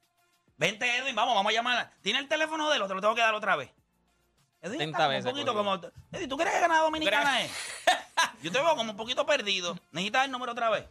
Vente, 0.57 0.97
Edwin, 0.97 1.15
vamos, 1.15 1.35
vamos 1.35 1.49
a 1.51 1.53
llamarla. 1.53 1.91
¿Tiene 2.01 2.19
el 2.19 2.27
teléfono 2.27 2.69
de 2.69 2.75
él 2.75 2.81
o 2.81 2.87
te 2.87 2.93
lo 2.93 3.01
tengo 3.01 3.15
que 3.15 3.21
dar 3.21 3.33
otra 3.33 3.55
vez? 3.55 3.71
Edwin, 4.61 4.77
30 4.77 4.85
está 4.85 4.97
como 4.97 5.09
veces, 5.09 5.25
un 5.25 5.31
poquito 5.31 5.53
como. 5.53 5.75
Edwin, 6.11 6.29
¿tú 6.29 6.37
crees 6.37 6.53
que 6.53 6.61
ganar 6.61 6.81
Dominicana 6.81 7.41
es? 7.43 7.51
Yo 8.43 8.51
te 8.51 8.59
veo 8.59 8.75
como 8.75 8.91
un 8.91 8.97
poquito 8.97 9.25
perdido. 9.25 9.77
¿Necesitas 9.91 10.25
el 10.25 10.31
número 10.31 10.51
otra 10.51 10.69
vez? 10.69 10.85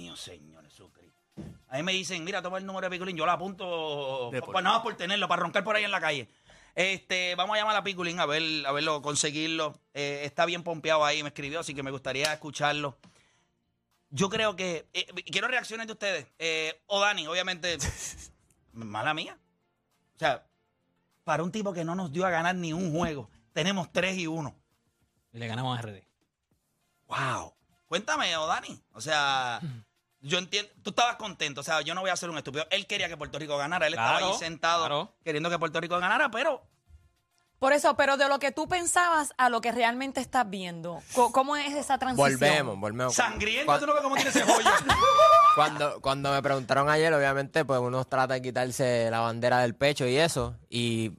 Mío, 0.00 0.16
Señor 0.16 0.64
Jesucristo. 0.64 1.20
A 1.68 1.76
mí 1.76 1.82
me 1.82 1.92
dicen, 1.92 2.24
mira, 2.24 2.40
toma 2.40 2.56
el 2.58 2.64
número 2.66 2.86
de 2.88 2.90
Piculín. 2.90 3.16
Yo 3.16 3.26
lo 3.26 3.32
apunto 3.32 4.30
De 4.32 4.40
por- 4.40 4.52
pues 4.52 4.64
nada 4.64 4.76
más 4.76 4.82
por 4.82 4.96
tenerlo, 4.96 5.28
para 5.28 5.42
roncar 5.42 5.62
por 5.62 5.76
ahí 5.76 5.84
en 5.84 5.90
la 5.90 6.00
calle. 6.00 6.28
Este, 6.74 7.34
vamos 7.34 7.54
a 7.56 7.58
llamar 7.60 7.76
a 7.76 7.82
Piculín 7.84 8.18
a 8.18 8.26
ver, 8.26 8.66
a 8.66 8.72
verlo, 8.72 9.02
conseguirlo. 9.02 9.78
Eh, 9.92 10.22
está 10.24 10.46
bien 10.46 10.62
pompeado 10.62 11.04
ahí, 11.04 11.22
me 11.22 11.28
escribió, 11.28 11.60
así 11.60 11.74
que 11.74 11.82
me 11.82 11.90
gustaría 11.90 12.32
escucharlo. 12.32 12.96
Yo 14.08 14.28
creo 14.30 14.56
que. 14.56 14.88
eh, 14.94 15.06
quiero 15.30 15.48
reacciones 15.48 15.86
de 15.86 15.92
ustedes. 15.92 16.26
Eh, 16.38 16.80
o 16.86 16.98
Dani, 17.00 17.26
obviamente. 17.26 17.76
mala 18.72 19.12
mía. 19.14 19.38
O 20.16 20.18
sea, 20.18 20.46
para 21.24 21.42
un 21.42 21.52
tipo 21.52 21.72
que 21.74 21.84
no 21.84 21.94
nos 21.94 22.10
dio 22.10 22.24
a 22.26 22.30
ganar 22.30 22.54
ni 22.54 22.72
un 22.72 22.90
juego, 22.96 23.28
tenemos 23.52 23.92
3 23.92 24.16
y 24.18 24.26
1. 24.26 24.54
Y 25.32 25.38
le 25.38 25.46
ganamos 25.46 25.78
a 25.78 25.82
RD. 25.82 26.02
¡Wow! 27.06 27.54
Cuéntame, 27.86 28.36
o 28.36 28.46
Dani. 28.46 28.80
O 28.92 29.00
sea, 29.00 29.60
yo 30.20 30.38
entiendo. 30.38 30.70
Tú 30.82 30.90
estabas 30.90 31.16
contento. 31.16 31.60
O 31.60 31.64
sea, 31.64 31.80
yo 31.82 31.94
no 31.94 32.00
voy 32.02 32.10
a 32.10 32.16
ser 32.16 32.30
un 32.30 32.38
estúpido. 32.38 32.66
Él 32.70 32.86
quería 32.86 33.08
que 33.08 33.16
Puerto 33.16 33.38
Rico 33.38 33.56
ganara. 33.56 33.86
Él 33.86 33.94
estaba 33.94 34.18
ahí 34.18 34.32
sentado 34.38 34.80
claro. 34.86 35.14
queriendo 35.24 35.48
que 35.50 35.58
Puerto 35.58 35.80
Rico 35.80 35.98
ganara, 35.98 36.30
pero. 36.30 36.62
Por 37.58 37.74
eso, 37.74 37.94
pero 37.94 38.16
de 38.16 38.26
lo 38.26 38.38
que 38.38 38.52
tú 38.52 38.66
pensabas 38.68 39.34
a 39.36 39.50
lo 39.50 39.60
que 39.60 39.70
realmente 39.70 40.18
estás 40.22 40.48
viendo, 40.48 41.02
co- 41.12 41.30
¿cómo 41.30 41.56
es 41.56 41.74
esa 41.74 41.98
transición? 41.98 42.38
Volvemos, 42.40 42.78
volvemos. 42.80 43.14
Sangriento, 43.14 43.66
Cuando- 43.66 43.80
tú 43.84 43.86
no 43.88 43.92
ves 43.94 44.02
cómo 44.02 44.14
tiene 44.14 44.30
ese 44.30 44.42
joyo. 44.44 44.66
Cuando, 45.54 46.00
cuando 46.00 46.32
me 46.32 46.40
preguntaron 46.42 46.88
ayer, 46.88 47.12
obviamente, 47.12 47.64
pues 47.66 47.80
uno 47.80 48.02
trata 48.06 48.32
de 48.34 48.40
quitarse 48.40 49.08
la 49.10 49.20
bandera 49.20 49.58
del 49.58 49.74
pecho 49.74 50.06
y 50.06 50.16
eso. 50.16 50.56
Y 50.70 51.10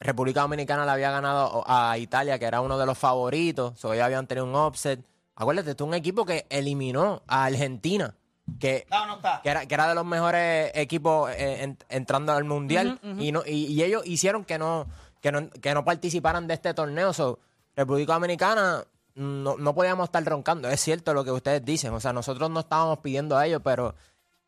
República 0.00 0.40
Dominicana 0.40 0.84
le 0.84 0.90
había 0.92 1.10
ganado 1.10 1.62
a 1.66 1.96
Italia, 1.98 2.38
que 2.38 2.44
era 2.46 2.60
uno 2.60 2.76
de 2.78 2.86
los 2.86 2.98
favoritos. 2.98 3.78
So, 3.78 3.92
ellos 3.92 4.04
habían 4.04 4.26
tenido 4.26 4.44
un 4.46 4.54
offset. 4.54 5.00
Acuérdate, 5.36 5.70
esto 5.70 5.84
es 5.84 5.88
un 5.88 5.94
equipo 5.94 6.24
que 6.24 6.46
eliminó 6.48 7.22
a 7.26 7.44
Argentina, 7.44 8.14
que, 8.58 8.86
No, 8.90 9.06
no 9.06 9.16
está. 9.16 9.40
que, 9.42 9.50
era, 9.50 9.66
que 9.66 9.74
era 9.74 9.88
de 9.88 9.94
los 9.94 10.04
mejores 10.06 10.70
equipos 10.74 11.30
eh, 11.30 11.62
en- 11.62 11.78
entrando 11.88 12.32
al 12.32 12.44
Mundial. 12.44 12.98
y, 13.18 13.32
no, 13.32 13.42
y, 13.46 13.66
y 13.66 13.82
ellos 13.82 14.02
hicieron 14.06 14.44
que 14.44 14.58
no, 14.58 14.86
que, 15.20 15.32
no, 15.32 15.50
que 15.50 15.74
no 15.74 15.84
participaran 15.84 16.46
de 16.46 16.54
este 16.54 16.72
torneo. 16.74 17.12
So, 17.12 17.38
República 17.76 18.14
Dominicana 18.14 18.84
no, 19.14 19.56
no 19.58 19.74
podíamos 19.74 20.04
estar 20.04 20.24
roncando. 20.24 20.68
Es 20.68 20.80
cierto 20.80 21.12
lo 21.12 21.22
que 21.24 21.32
ustedes 21.32 21.64
dicen. 21.64 21.92
O 21.92 22.00
sea, 22.00 22.12
nosotros 22.12 22.48
no 22.50 22.60
estábamos 22.60 22.98
pidiendo 23.00 23.36
a 23.36 23.46
ellos, 23.46 23.60
pero 23.62 23.94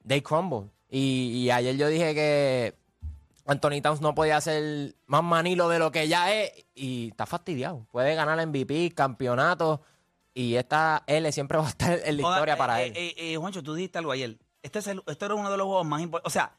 they 0.07 0.23
crumble. 0.23 0.71
Y, 0.89 1.33
y 1.45 1.51
ayer 1.51 1.77
yo 1.77 1.89
dije 1.89 2.15
que 2.15 2.75
Anthony 3.47 3.81
Towns 3.83 4.01
no 4.01 4.15
podía 4.15 4.41
ser 4.41 4.95
más 5.07 5.23
manilo 5.23 5.69
de 5.69 5.79
lo 5.79 5.91
que 5.91 6.09
ya 6.09 6.33
es. 6.33 6.51
Y 6.75 7.09
está 7.09 7.27
fastidiado. 7.27 7.87
Puede 7.91 8.15
ganar 8.15 8.47
MVP, 8.47 8.93
campeonato. 8.95 9.83
Y 10.41 10.55
esta 10.57 11.03
L 11.07 11.33
siempre 11.33 11.59
va 11.59 11.67
a 11.67 11.69
estar 11.71 12.01
en 12.05 12.17
la 12.17 12.27
Oda, 12.27 12.35
historia 12.37 12.55
eh, 12.55 12.57
para 12.57 12.83
eh, 12.83 12.87
él. 12.87 12.93
eh, 12.97 13.15
eh, 13.17 13.37
Juancho, 13.37 13.63
tú 13.63 13.75
dijiste 13.75 13.99
algo 13.99 14.13
ayer. 14.13 14.39
Este, 14.63 14.79
es 14.79 14.87
el, 14.87 15.03
este 15.07 15.25
era 15.25 15.35
uno 15.35 15.51
de 15.51 15.57
los 15.57 15.67
juegos 15.67 15.87
más 15.87 16.01
importantes. 16.01 16.27
O 16.29 16.33
sea, 16.33 16.57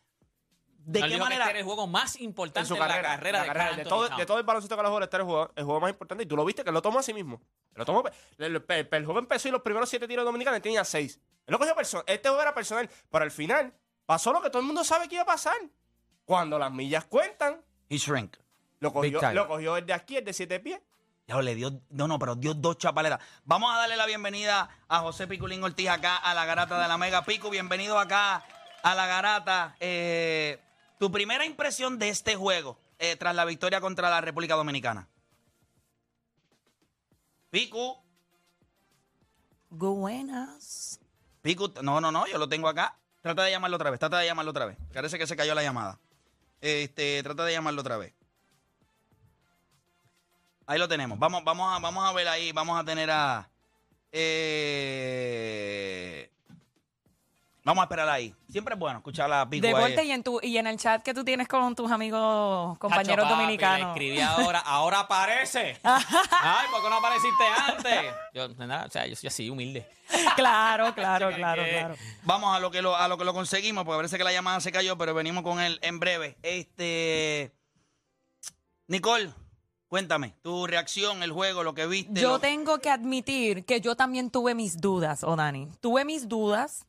¿de 0.86 1.00
Él 1.00 1.12
qué 1.12 1.18
manera? 1.18 1.44
este 1.46 1.50
era 1.52 1.60
el 1.60 1.66
juego 1.66 1.88
más 1.88 2.16
En 2.16 2.24
importante 2.24 2.68
su 2.68 2.74
en 2.76 2.80
carrera. 2.82 3.02
la 3.02 3.16
carrera 3.16 3.38
la 3.38 3.42
de, 3.44 3.48
carrera. 3.48 3.66
Carl 3.66 3.76
de, 3.76 3.82
Anthony 3.84 3.90
todo, 3.90 4.08
Towns. 4.08 4.20
de 4.20 4.26
todo 4.26 4.38
el 4.40 4.44
baloncesto 4.44 4.76
que 4.76 4.82
ha 4.82 4.86
jugado, 4.86 5.04
este 5.04 5.16
era 5.16 5.24
el 5.24 5.30
juego, 5.30 5.52
el 5.56 5.64
juego 5.64 5.80
más 5.82 5.90
importante. 5.92 6.24
Y 6.24 6.28
tú 6.28 6.36
lo 6.36 6.46
viste, 6.46 6.64
que 6.64 6.72
lo 6.72 6.82
tomó 6.82 7.00
a 7.00 7.04
sí 7.04 7.14
mismo. 7.14 7.42
Lo 7.76 7.86
tomó, 7.86 8.04
el, 8.38 8.56
el- 8.56 8.56
el- 8.68 8.88
el 8.92 9.06
juego 9.06 9.20
empezó 9.20 9.48
y 9.48 9.52
los 9.52 9.62
primeros 9.62 9.90
siete 9.90 10.08
tiros 10.08 10.26
dominicanos 10.26 10.62
tenía 10.62 10.84
seis. 10.84 11.20
Él 11.46 11.52
lo 11.54 11.60
cogió 11.60 11.76
personal. 11.76 12.04
Este 12.08 12.28
juego 12.30 12.42
era 12.42 12.54
personal. 12.54 12.90
Pero 13.10 13.24
al 13.24 13.32
final 13.32 13.74
pasó 14.06 14.34
lo 14.34 14.42
que 14.42 14.50
todo 14.50 14.60
el 14.62 14.66
mundo 14.66 14.84
sabe 14.84 15.08
que 15.08 15.16
iba 15.16 15.24
a 15.24 15.28
pasar. 15.28 15.56
Cuando 16.26 16.60
las 16.60 16.72
millas 16.72 17.06
cuentan, 17.06 17.62
He 17.90 17.98
shrink. 17.98 18.36
lo 18.82 18.94
cogió, 18.94 19.20
lo 19.34 19.48
cogió 19.48 19.78
el 19.78 19.86
de 19.86 19.94
aquí, 19.94 20.18
el 20.18 20.26
de 20.26 20.34
siete 20.34 20.60
pies. 20.60 20.80
Ya 21.30 21.40
le 21.44 21.54
dio, 21.54 21.80
no, 21.92 22.08
no, 22.08 22.18
pero 22.18 22.36
dio 22.36 22.56
dos 22.56 22.80
chapaletas. 22.80 23.20
Vamos 23.46 23.72
a 23.72 23.78
darle 23.78 23.96
la 23.96 24.08
bienvenida 24.08 24.68
a 24.88 25.00
José 25.02 25.28
Piculín 25.28 25.64
Ortiz 25.64 25.88
acá 25.88 26.18
a 26.18 26.34
la 26.34 26.44
garata 26.44 26.82
de 26.82 26.88
la 26.88 26.98
Mega 26.98 27.24
Pico. 27.24 27.52
Bienvenido 27.52 28.00
acá 28.00 28.44
a 28.82 28.96
la 28.96 29.06
garata. 29.06 29.76
Eh, 29.80 30.60
tu 30.98 31.12
primera 31.12 31.46
impresión 31.46 32.00
de 32.00 32.10
este 32.10 32.36
juego 32.36 32.80
eh, 32.98 33.16
tras 33.16 33.36
la 33.36 33.46
victoria 33.46 33.80
contra 33.80 34.10
la 34.10 34.22
República 34.22 34.56
Dominicana. 34.56 35.08
Picu, 37.52 37.96
Buenas. 39.70 41.00
Picu, 41.44 41.72
no, 41.84 42.02
no, 42.02 42.12
no, 42.12 42.26
yo 42.26 42.40
lo 42.40 42.50
tengo 42.50 42.68
acá. 42.68 42.98
Trata 43.22 43.44
de 43.44 43.52
llamarlo 43.52 43.76
otra 43.76 43.92
vez, 43.92 44.00
trata 44.00 44.18
de 44.18 44.26
llamarlo 44.26 44.50
otra 44.50 44.66
vez. 44.66 44.78
Parece 44.92 45.20
que 45.20 45.28
se 45.28 45.36
cayó 45.36 45.54
la 45.54 45.62
llamada. 45.62 46.00
Este, 46.60 47.22
trata 47.22 47.46
de 47.46 47.54
llamarlo 47.54 47.82
otra 47.82 47.98
vez. 47.98 48.16
Ahí 50.70 50.78
lo 50.78 50.88
tenemos. 50.88 51.18
Vamos, 51.18 51.44
vamos, 51.44 51.76
a, 51.76 51.80
vamos 51.80 52.08
a 52.08 52.14
ver 52.14 52.28
ahí. 52.28 52.52
Vamos 52.52 52.80
a 52.80 52.84
tener 52.84 53.10
a. 53.10 53.50
eh, 54.92 56.32
vamos 57.64 57.82
a 57.82 57.86
esperar 57.86 58.08
ahí. 58.08 58.36
Siempre 58.48 58.76
es 58.76 58.80
bueno 58.80 59.00
escuchar 59.00 59.34
a 59.34 59.50
Pico. 59.50 59.64
De 59.64 59.70
ahí. 59.70 59.74
vuelta 59.74 60.04
y 60.04 60.12
en, 60.12 60.22
tu, 60.22 60.40
y 60.44 60.60
en 60.60 60.68
el 60.68 60.78
chat 60.78 61.02
que 61.02 61.12
tú 61.16 61.24
tienes 61.26 61.48
con 61.48 61.74
tus 61.74 61.92
amigos, 61.92 62.78
compañeros 62.78 63.26
papi, 63.26 63.36
dominicanos. 63.36 63.80
Le 63.80 63.88
escribí 63.88 64.22
ahora, 64.22 64.60
ahora 64.60 65.00
aparece. 65.00 65.80
Ay, 65.84 66.68
¿por 66.70 66.84
qué 66.84 66.90
no 66.92 66.98
apareciste 66.98 67.44
antes? 67.68 68.14
Yo, 68.36 68.48
nada, 68.68 68.86
o 68.86 68.92
sea, 68.92 69.08
yo 69.08 69.16
soy 69.16 69.26
así, 69.26 69.50
humilde. 69.50 69.90
Claro, 70.36 70.94
claro, 70.94 71.32
claro, 71.34 71.64
claro. 71.68 71.96
Vamos 72.24 72.56
a 72.56 72.60
lo 72.60 72.70
que 72.70 72.84
lo, 72.84 72.96
a 72.96 73.08
lo 73.08 73.18
que 73.18 73.26
lo 73.26 73.34
conseguimos, 73.34 73.86
porque 73.86 73.98
parece 73.98 74.20
que 74.20 74.24
la 74.24 74.32
llamada 74.34 74.60
se 74.60 74.72
cayó, 74.72 75.00
pero 75.00 75.16
venimos 75.16 75.42
con 75.44 75.60
él 75.60 75.80
en 75.82 76.00
breve. 76.00 76.38
Este. 76.44 77.52
Nicole, 78.88 79.34
cuéntame, 79.90 80.36
tu 80.42 80.66
reacción, 80.68 81.22
el 81.24 81.32
juego, 81.34 81.64
lo 81.64 81.74
que 81.74 81.86
viste. 81.88 82.22
Yo 82.22 82.30
lo- 82.30 82.40
tengo 82.40 82.80
que 82.80 82.90
admitir 82.90 83.66
que 83.66 83.82
yo 83.82 83.96
también 83.96 84.30
tuve 84.30 84.56
mis 84.56 84.80
dudas, 84.80 85.24
Odani. 85.24 85.68
Tuve 85.82 86.06
mis 86.06 86.28
dudas, 86.30 86.86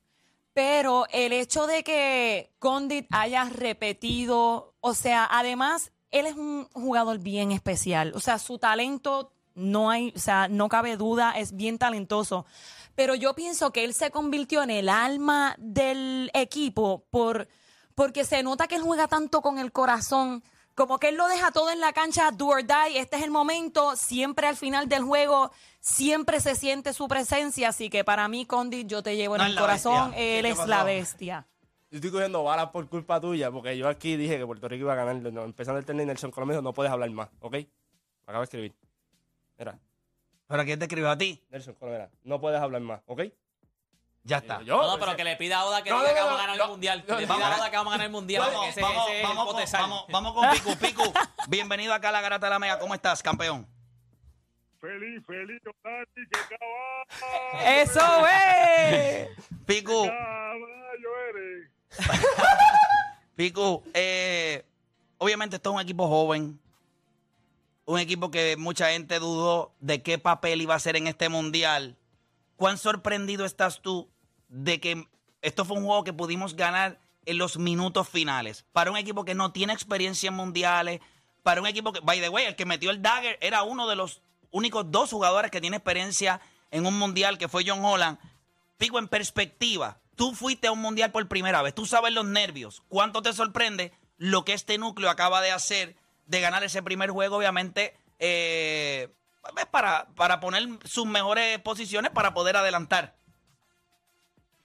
pero 0.53 1.07
el 1.11 1.33
hecho 1.33 1.67
de 1.67 1.83
que 1.83 2.53
Condit 2.59 3.07
haya 3.11 3.45
repetido, 3.45 4.75
o 4.81 4.95
sea, 4.95 5.27
además, 5.31 5.93
él 6.11 6.27
es 6.27 6.35
un 6.37 6.67
jugador 6.73 7.19
bien 7.19 7.53
especial. 7.53 8.13
O 8.15 8.21
sea, 8.21 8.39
su 8.39 8.59
talento 8.59 9.33
no 9.55 9.91
hay, 9.91 10.13
o 10.15 10.19
sea, 10.19 10.49
no 10.49 10.69
cabe 10.69 10.97
duda, 10.97 11.33
es 11.39 11.55
bien 11.57 11.79
talentoso. 11.79 12.47
Pero 12.95 13.15
yo 13.15 13.35
pienso 13.35 13.73
que 13.73 13.85
él 13.85 13.95
se 13.95 14.11
convirtió 14.11 14.63
en 14.63 14.71
el 14.71 14.89
alma 14.89 15.55
del 15.59 16.31
equipo 16.35 17.05
por, 17.11 17.49
porque 17.95 18.25
se 18.25 18.43
nota 18.43 18.67
que 18.67 18.75
él 18.77 18.83
juega 18.83 19.09
tanto 19.09 19.41
con 19.41 19.59
el 19.59 19.73
corazón. 19.73 20.43
Como 20.81 20.99
que 20.99 21.11
él 21.11 21.17
lo 21.17 21.29
deja 21.29 21.51
todo 21.53 21.71
en 21.71 21.79
la 21.79 21.93
cancha, 21.93 22.31
do 22.31 22.47
or 22.47 22.63
die, 22.65 22.97
este 22.99 23.17
es 23.17 23.23
el 23.23 23.31
momento, 23.31 23.97
siempre 23.97 24.47
al 24.47 24.57
final 24.57 24.89
del 24.89 25.03
juego, 25.03 25.53
siempre 25.79 26.41
se 26.41 26.55
siente 26.55 26.95
su 26.95 27.07
presencia, 27.07 27.69
así 27.69 27.91
que 27.91 28.03
para 28.03 28.29
mí, 28.29 28.47
Condi, 28.47 28.87
yo 28.87 29.03
te 29.03 29.15
llevo 29.15 29.37
en 29.37 29.43
No, 29.43 29.47
el 29.49 29.59
corazón, 29.59 30.13
bestia. 30.13 30.39
él 30.39 30.43
¿Qué 30.47 30.51
es 30.53 30.57
pasó? 30.57 30.69
la 30.71 30.85
bestia. 30.85 31.47
Yo 31.91 31.97
estoy 31.97 32.11
cogiendo 32.11 32.43
balas 32.45 32.71
por 32.71 32.89
culpa 32.89 33.21
tuya, 33.21 33.51
porque 33.51 33.77
yo 33.77 33.89
aquí 33.89 34.17
dije 34.17 34.39
que 34.39 34.47
Puerto 34.47 34.69
Rico 34.69 34.85
iba 34.85 34.95
a 34.95 34.97
ganar. 34.97 35.17
no, 35.31 35.45
empezando 35.45 35.79
el 35.79 35.85
torneo, 35.85 36.07
Nelson 36.07 36.31
Colomé 36.31 36.55
dijo, 36.55 36.63
no 36.63 36.73
puedes 36.73 36.91
hablar 36.91 37.11
más, 37.11 37.29
¿ok? 37.41 37.53
Me 37.53 37.67
acabo 38.25 38.39
de 38.39 38.45
escribir. 38.45 38.75
Mira, 39.59 39.79
¿Pero 40.47 40.65
quién 40.65 40.79
te 40.79 40.87
escribió 40.87 41.11
a 41.11 41.19
ti? 41.19 41.45
Nelson 41.51 41.75
Colomé, 41.75 42.09
no 42.25 42.41
puedes 42.41 42.59
hablar 42.59 42.81
más, 42.81 43.03
¿ok? 43.05 43.21
Ya 44.23 44.37
está. 44.39 44.61
Yo, 44.63 44.77
No, 44.77 44.83
no, 44.83 44.89
ese- 44.91 44.99
pero 45.01 45.17
que 45.17 45.25
le 45.25 45.37
pida 45.37 45.59
a 45.61 45.65
Oda 45.65 45.83
que 45.83 45.91
No, 45.91 46.01
diga 46.01 46.09
no, 46.11 46.15
que 46.15 46.21
no, 46.21 46.27
vamos 46.27 46.39
a 46.39 46.43
ganar 46.43 46.57
no, 46.59 46.65
el 46.65 46.71
mundial. 46.71 47.05
no, 47.09 47.17
le 47.21 47.27
pida 47.27 47.35
a. 47.35 47.57
Oda 47.59 47.71
que 47.71 47.77
vamos 47.77 47.91
a 47.91 47.95
ganar 47.95 48.07
el 48.07 48.13
mundial. 48.13 48.43
Vamos, 48.47 48.69
ese, 48.69 48.81
vamos, 48.83 49.09
ese 49.11 49.23
vamos, 49.23 49.47
con, 49.47 49.73
vamos, 49.73 50.07
vamos 50.11 50.33
con 50.35 50.51
Picu. 50.51 50.77
Picu, 50.77 51.13
bienvenido 51.49 51.95
acá 51.95 52.11
a 52.11 52.13
la 52.13 52.21
Garata 52.21 52.47
de 52.47 52.51
la 52.51 52.59
Mega. 52.59 52.79
¿Cómo 52.79 52.95
estás, 52.95 53.23
campeón? 53.23 53.67
Feliz, 54.81 55.23
feliz, 55.27 55.61
Otani, 55.67 56.07
que 56.15 56.57
caballo, 56.57 57.83
¡Eso 57.83 58.27
es! 58.27 59.29
Picu, 59.67 60.07
caballo 60.07 61.11
eres. 61.31 61.71
Picu, 63.37 63.83
eh, 63.95 64.65
obviamente 65.19 65.57
esto 65.57 65.71
es 65.71 65.75
un 65.77 65.81
equipo 65.83 66.09
joven. 66.09 66.59
Un 67.87 67.99
equipo 67.99 68.31
que 68.31 68.57
mucha 68.57 68.91
gente 68.91 69.19
dudó 69.19 69.73
de 69.81 70.03
qué 70.03 70.19
papel 70.19 70.61
iba 70.63 70.75
a 70.75 70.77
hacer 70.77 70.97
en 70.97 71.07
este 71.09 71.29
mundial. 71.29 71.97
¿Cuán 72.61 72.77
sorprendido 72.77 73.47
estás 73.47 73.81
tú 73.81 74.11
de 74.51 74.81
que 74.81 75.09
esto 75.41 75.65
fue 75.65 75.79
un 75.79 75.87
juego 75.87 76.05
que 76.05 76.13
pudimos 76.13 76.57
ganar 76.57 77.01
en 77.25 77.39
los 77.39 77.57
minutos 77.57 78.07
finales? 78.07 78.67
Para 78.73 78.91
un 78.91 78.99
equipo 78.99 79.25
que 79.25 79.35
no 79.35 79.51
tiene 79.51 79.73
experiencia 79.73 80.29
en 80.29 80.35
mundiales, 80.35 81.01
para 81.43 81.63
un 81.63 81.67
equipo 81.67 81.91
que, 81.91 82.01
by 82.01 82.21
the 82.21 82.29
way, 82.29 82.45
el 82.45 82.57
que 82.57 82.67
metió 82.67 82.91
el 82.91 83.01
dagger 83.01 83.39
era 83.41 83.63
uno 83.63 83.89
de 83.89 83.97
los 83.97 84.21
únicos 84.51 84.91
dos 84.91 85.11
jugadores 85.11 85.51
que 85.51 85.63
tiene 85.63 85.79
experiencia 85.79 86.43
en 86.71 86.85
un 86.85 86.99
mundial, 86.99 87.39
que 87.39 87.49
fue 87.49 87.65
John 87.67 87.83
Holland. 87.83 88.19
Pico, 88.77 88.99
en 88.99 89.09
perspectiva, 89.09 89.99
tú 90.15 90.35
fuiste 90.35 90.67
a 90.67 90.73
un 90.73 90.83
mundial 90.83 91.13
por 91.13 91.27
primera 91.29 91.63
vez, 91.63 91.75
tú 91.75 91.87
sabes 91.87 92.13
los 92.13 92.27
nervios. 92.27 92.83
¿Cuánto 92.89 93.23
te 93.23 93.33
sorprende 93.33 93.91
lo 94.19 94.45
que 94.45 94.53
este 94.53 94.77
núcleo 94.77 95.09
acaba 95.09 95.41
de 95.41 95.51
hacer 95.51 95.97
de 96.27 96.41
ganar 96.43 96.63
ese 96.63 96.83
primer 96.83 97.09
juego? 97.09 97.39
Obviamente, 97.39 97.97
eh, 98.19 99.09
para, 99.71 100.07
para 100.15 100.41
poner 100.41 100.63
sus 100.85 101.07
mejores 101.07 101.59
posiciones 101.61 102.11
para 102.11 102.33
poder 102.35 102.57
adelantar. 102.57 103.17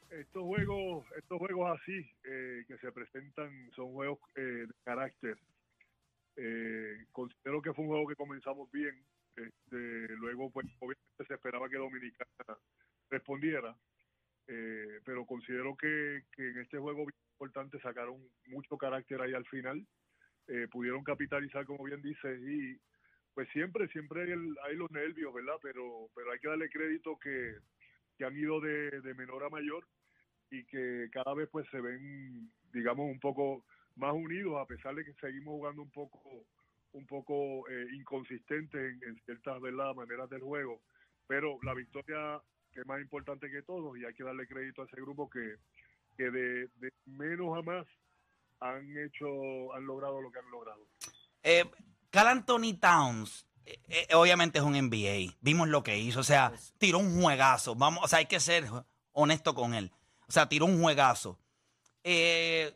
Estos 0.09 0.43
juegos, 0.43 1.05
estos 1.17 1.38
juegos 1.39 1.79
así 1.79 2.09
eh, 2.23 2.63
que 2.67 2.77
se 2.77 2.91
presentan 2.91 3.69
son 3.75 3.91
juegos 3.93 4.19
eh, 4.35 4.41
de 4.41 4.73
carácter. 4.83 5.38
Eh, 6.38 7.05
considero 7.11 7.61
que 7.61 7.73
fue 7.73 7.83
un 7.83 7.89
juego 7.89 8.07
que 8.07 8.15
comenzamos 8.15 8.71
bien. 8.71 8.95
Este, 9.35 10.15
luego, 10.15 10.49
pues, 10.51 10.67
obviamente 10.79 11.25
se 11.27 11.33
esperaba 11.33 11.67
que 11.69 11.77
Dominicana 11.77 12.57
respondiera. 13.09 13.75
Eh, 14.47 14.99
pero 15.03 15.25
considero 15.25 15.75
que, 15.75 16.23
que 16.31 16.49
en 16.49 16.59
este 16.59 16.77
juego 16.77 16.99
bien 16.99 17.19
importante 17.33 17.79
sacaron 17.79 18.21
mucho 18.47 18.77
carácter 18.77 19.21
ahí 19.21 19.33
al 19.33 19.45
final. 19.45 19.85
Eh, 20.47 20.67
pudieron 20.69 21.03
capitalizar, 21.03 21.65
como 21.65 21.83
bien 21.83 22.01
dices, 22.01 22.39
y 22.41 22.79
pues 23.36 23.48
siempre, 23.50 23.88
siempre 23.89 24.24
hay, 24.24 24.32
el- 24.32 24.58
hay 24.63 24.76
los 24.76 24.89
nervios, 24.91 25.34
¿verdad? 25.34 25.56
Pero, 25.62 26.10
pero 26.15 26.32
hay 26.32 26.39
que 26.39 26.48
darle 26.48 26.69
crédito 26.69 27.19
que, 27.19 27.58
que 28.17 28.26
han 28.26 28.36
ido 28.38 28.60
de, 28.62 29.02
de 29.02 29.13
menor 29.13 29.43
a 29.43 29.50
mayor 29.50 29.86
y 30.50 30.63
que 30.65 31.10
cada 31.12 31.34
vez 31.36 31.50
pues 31.52 31.67
se 31.69 31.82
ven, 31.82 32.50
digamos, 32.71 33.06
un 33.12 33.19
poco 33.19 33.65
más 33.95 34.13
unidos, 34.13 34.56
a 34.60 34.65
pesar 34.65 34.95
de 34.95 35.04
que 35.06 35.13
seguimos 35.15 35.54
jugando 35.54 35.82
un 35.82 35.91
poco 35.91 36.48
un 36.93 37.06
poco 37.08 37.67
eh, 37.69 37.88
inconsistentes 37.93 38.80
en, 38.82 39.04
en 39.10 39.19
ciertas 39.26 39.60
¿verdad? 39.60 39.93
maneras 39.95 40.30
del 40.30 40.39
juego, 40.41 40.82
pero 41.28 41.60
la 41.62 41.74
victoria 41.74 42.41
es 42.71 42.86
más 42.86 43.02
importante 43.02 43.52
que 43.52 43.63
todo 43.63 43.98
y 43.98 44.06
hay 44.06 44.13
que 44.13 44.24
darle 44.24 44.48
crédito 44.48 44.82
a 44.82 44.86
ese 44.86 45.02
grupo 45.02 45.30
que, 45.30 45.58
que 46.15 46.32
de, 46.32 46.69
de 46.76 46.89
menos 47.06 47.58
a 47.58 47.62
más 47.63 47.86
han 48.62 48.98
hecho, 48.98 49.74
han 49.74 49.86
logrado 49.86 50.21
lo 50.21 50.32
que 50.32 50.39
han 50.39 50.50
logrado. 50.50 50.88
Eh, 51.43 51.65
Cal 52.15 52.30
Anthony 52.30 52.80
Towns, 52.80 53.45
eh, 53.65 53.78
eh, 53.89 54.15
obviamente 54.15 54.60
es 54.60 54.63
un 54.63 54.71
NBA. 54.71 55.36
Vimos 55.41 55.67
lo 55.67 55.84
que 55.84 55.99
hizo. 55.99 56.21
O 56.21 56.23
sea, 56.23 56.54
tiró 56.78 56.99
un 56.99 57.21
juegazo. 57.21 57.75
Vamos, 57.75 58.06
o 58.06 58.08
sea, 58.08 58.19
hay 58.19 58.25
que 58.25 58.39
ser 58.39 58.63
honesto 59.12 59.54
con 59.54 59.73
él. 59.73 59.91
O 60.25 60.32
sea, 60.32 60.47
tiró 60.47 60.63
un 60.63 60.82
juegazo. 60.82 61.38
Eh, 62.06 62.73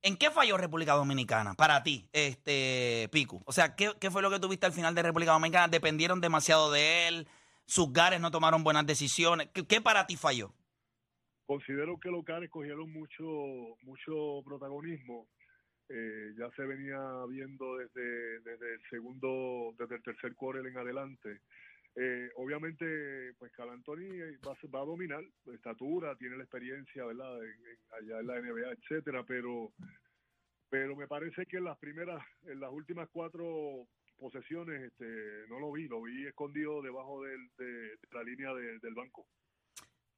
¿En 0.00 0.16
qué 0.16 0.30
falló 0.30 0.56
República 0.56 0.94
Dominicana 0.94 1.52
para 1.52 1.82
ti, 1.82 2.08
este 2.14 3.10
Pico? 3.12 3.42
O 3.44 3.52
sea, 3.52 3.76
¿qué, 3.76 3.92
fue 4.10 4.22
lo 4.22 4.30
que 4.30 4.40
tuviste 4.40 4.64
al 4.64 4.72
final 4.72 4.94
de 4.94 5.02
República 5.02 5.32
Dominicana? 5.32 5.68
¿Dependieron 5.68 6.22
demasiado 6.22 6.72
de 6.72 7.08
él? 7.08 7.28
¿Sus 7.66 7.92
gares 7.92 8.22
no 8.22 8.30
tomaron 8.30 8.64
buenas 8.64 8.86
decisiones? 8.86 9.50
¿Qué, 9.52 9.66
qué 9.66 9.82
para 9.82 10.06
ti 10.06 10.16
falló? 10.16 10.54
Considero 11.44 12.00
que 12.00 12.08
los 12.08 12.24
Canes 12.24 12.48
cogieron 12.48 12.90
mucho, 12.90 13.22
mucho 13.82 14.42
protagonismo. 14.46 15.26
Eh, 15.94 16.32
ya 16.38 16.50
se 16.52 16.64
venía 16.64 16.98
viendo 17.28 17.76
desde, 17.76 18.40
desde 18.40 18.74
el 18.76 18.80
segundo, 18.88 19.74
desde 19.78 19.96
el 19.96 20.02
tercer 20.02 20.34
quarter 20.34 20.66
en 20.66 20.78
adelante. 20.78 21.40
Eh, 21.94 22.30
obviamente, 22.36 23.34
pues 23.38 23.52
Calantoni 23.52 24.08
va, 24.46 24.52
a 24.52 24.56
ser- 24.56 24.74
va 24.74 24.80
a 24.80 24.86
dominar, 24.86 25.22
estatura, 25.52 26.16
tiene 26.16 26.38
la 26.38 26.44
experiencia, 26.44 27.04
¿verdad? 27.04 27.44
En- 27.44 27.78
allá 27.90 28.20
en 28.20 28.26
la 28.26 28.36
NBA, 28.40 28.72
etcétera, 28.72 29.22
pero, 29.24 29.74
pero 30.70 30.96
me 30.96 31.06
parece 31.06 31.44
que 31.44 31.58
en 31.58 31.64
las 31.64 31.78
primeras, 31.78 32.24
en 32.46 32.58
las 32.60 32.72
últimas 32.72 33.10
cuatro 33.10 33.86
posesiones, 34.16 34.80
este, 34.90 35.44
no 35.50 35.60
lo 35.60 35.72
vi, 35.72 35.88
lo 35.88 36.00
vi 36.00 36.26
escondido 36.26 36.80
debajo 36.80 37.22
del- 37.24 37.50
de, 37.58 37.98
la 38.12 38.22
línea 38.22 38.54
de- 38.54 38.78
del 38.78 38.94
banco. 38.94 39.26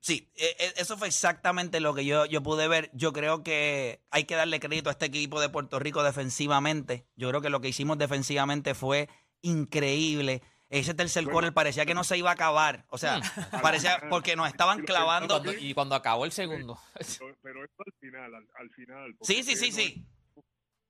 Sí, 0.05 0.31
e- 0.37 0.55
e- 0.59 0.75
eso 0.77 0.99
fue 0.99 1.09
exactamente 1.09 1.81
lo 1.81 1.95
que 1.95 2.05
yo, 2.05 2.27
yo 2.27 2.43
pude 2.43 2.69
ver. 2.69 2.91
Yo 2.93 3.15
creo 3.15 3.43
que 3.43 4.03
hay 4.11 4.25
que 4.25 4.35
darle 4.35 4.61
crédito 4.61 4.91
a 4.91 4.93
este 4.93 5.07
equipo 5.07 5.41
de 5.41 5.49
Puerto 5.49 5.79
Rico 5.79 6.03
defensivamente. 6.03 7.07
Yo 7.17 7.31
creo 7.31 7.41
que 7.41 7.49
lo 7.49 7.63
que 7.63 7.69
hicimos 7.69 7.97
defensivamente 7.97 8.75
fue 8.75 9.09
increíble. 9.41 10.43
Ese 10.69 10.93
tercer 10.93 11.23
Bueno. 11.25 11.33
quarter 11.37 11.55
parecía 11.55 11.87
que 11.87 11.95
no 11.95 12.05
se 12.05 12.19
iba 12.19 12.29
a 12.29 12.35
acabar. 12.35 12.85
O 12.91 12.99
sea, 12.99 13.19
parecía 13.63 14.03
porque 14.11 14.37
nos 14.37 14.49
estaban 14.49 14.83
clavando. 14.85 15.41
cuando, 15.41 15.55
y 15.59 15.73
cuando 15.73 15.95
acabó 15.95 16.27
el 16.27 16.33
segundo. 16.33 16.79
Pero, 17.19 17.37
pero 17.43 17.65
esto 17.65 17.83
al 17.87 17.93
final, 17.99 18.35
al, 18.35 18.47
al 18.57 18.71
final. 18.73 19.17
Sí, 19.23 19.43
sí, 19.43 19.57
sí, 19.57 19.71
no 19.71 19.77
sí. 19.77 20.07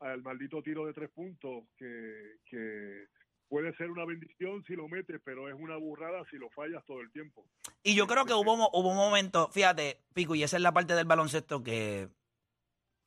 al 0.00 0.22
maldito 0.22 0.60
tiro 0.60 0.86
de 0.86 0.92
tres 0.92 1.10
puntos 1.14 1.64
que, 1.76 2.38
que 2.46 3.04
puede 3.54 3.72
ser 3.76 3.88
una 3.88 4.04
bendición 4.04 4.64
si 4.66 4.74
lo 4.74 4.88
metes, 4.88 5.20
pero 5.24 5.48
es 5.48 5.54
una 5.54 5.76
burrada 5.76 6.24
si 6.28 6.36
lo 6.38 6.50
fallas 6.50 6.84
todo 6.86 7.00
el 7.00 7.12
tiempo. 7.12 7.46
Y 7.84 7.94
yo 7.94 8.08
creo 8.08 8.24
que 8.24 8.34
hubo, 8.34 8.52
hubo 8.52 8.90
un 8.90 8.96
momento, 8.96 9.48
fíjate, 9.48 10.00
Pico, 10.12 10.34
y 10.34 10.42
esa 10.42 10.56
es 10.56 10.62
la 10.64 10.72
parte 10.72 10.96
del 10.96 11.04
baloncesto 11.06 11.62
que, 11.62 12.08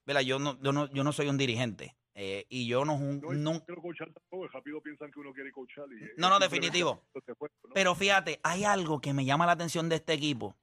¿verdad? 0.06 0.22
Yo 0.22 0.40
no, 0.40 0.58
yo 0.62 0.72
no, 0.72 0.90
yo 0.94 1.04
no 1.04 1.12
soy 1.12 1.28
un 1.28 1.38
dirigente. 1.38 1.98
eh, 2.16 2.46
y 2.48 2.66
yo 2.66 2.86
no, 2.86 2.98
No, 2.98 3.66
quiero 3.66 3.82
coachar 3.82 4.10
tampoco, 4.14 4.48
rápido 4.48 4.80
piensan 4.82 5.12
que 5.12 5.20
uno 5.20 5.34
quiere 5.34 5.52
coachar. 5.52 5.84
Y, 5.92 6.18
No, 6.18 6.30
no, 6.30 6.40
definitivo. 6.40 7.04
se 7.26 7.36
fue, 7.36 7.50
¿no? 7.66 7.74
Pero 7.74 7.94
fíjate, 7.94 8.40
hay 8.42 8.64
algo 8.64 9.02
que 9.02 9.14
me 9.14 9.26
llama 9.26 9.46
la 9.48 9.52
atención 9.52 9.90
de 9.90 9.98
este 9.98 10.14
equipo. 10.14 10.56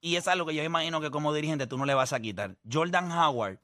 Y 0.00 0.16
es 0.16 0.26
algo 0.26 0.44
que 0.44 0.56
yo 0.56 0.64
imagino 0.64 1.00
que 1.00 1.12
como 1.12 1.32
dirigente 1.32 1.68
tú 1.68 1.78
no 1.78 1.86
le 1.86 1.94
vas 1.94 2.12
a 2.12 2.18
quitar. 2.18 2.56
Jordan 2.68 3.12
Howard, 3.12 3.60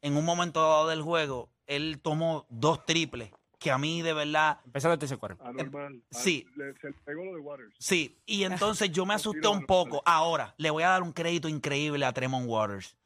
en 0.00 0.16
un 0.16 0.24
momento 0.24 0.62
dado 0.62 0.88
del 0.88 1.02
juego, 1.02 1.50
él 1.66 2.00
tomó 2.00 2.46
dos 2.48 2.86
triples. 2.86 3.30
Que 3.58 3.70
a 3.70 3.78
mí 3.78 4.02
de 4.02 4.12
verdad. 4.12 4.60
Empezando 4.66 4.98
tercer 4.98 5.18
cuarto. 5.18 5.42
Anormal. 5.44 6.02
sí. 6.10 6.44
Ah, 6.46 6.52
le- 6.56 6.74
se 6.78 6.88
le 6.88 6.92
pegó 7.04 7.24
lo 7.24 7.34
de 7.34 7.40
Waters. 7.40 7.74
Sí, 7.78 8.18
y 8.26 8.44
entonces 8.44 8.90
yo 8.92 9.06
me 9.06 9.14
asusté 9.14 9.48
un 9.48 9.64
poco. 9.64 10.02
Ahora, 10.04 10.54
le 10.58 10.70
voy 10.70 10.82
a 10.82 10.90
dar 10.90 11.02
un 11.02 11.12
crédito 11.12 11.48
increíble 11.48 12.04
a 12.04 12.12
Tremont 12.12 12.46
Waters. 12.48 12.96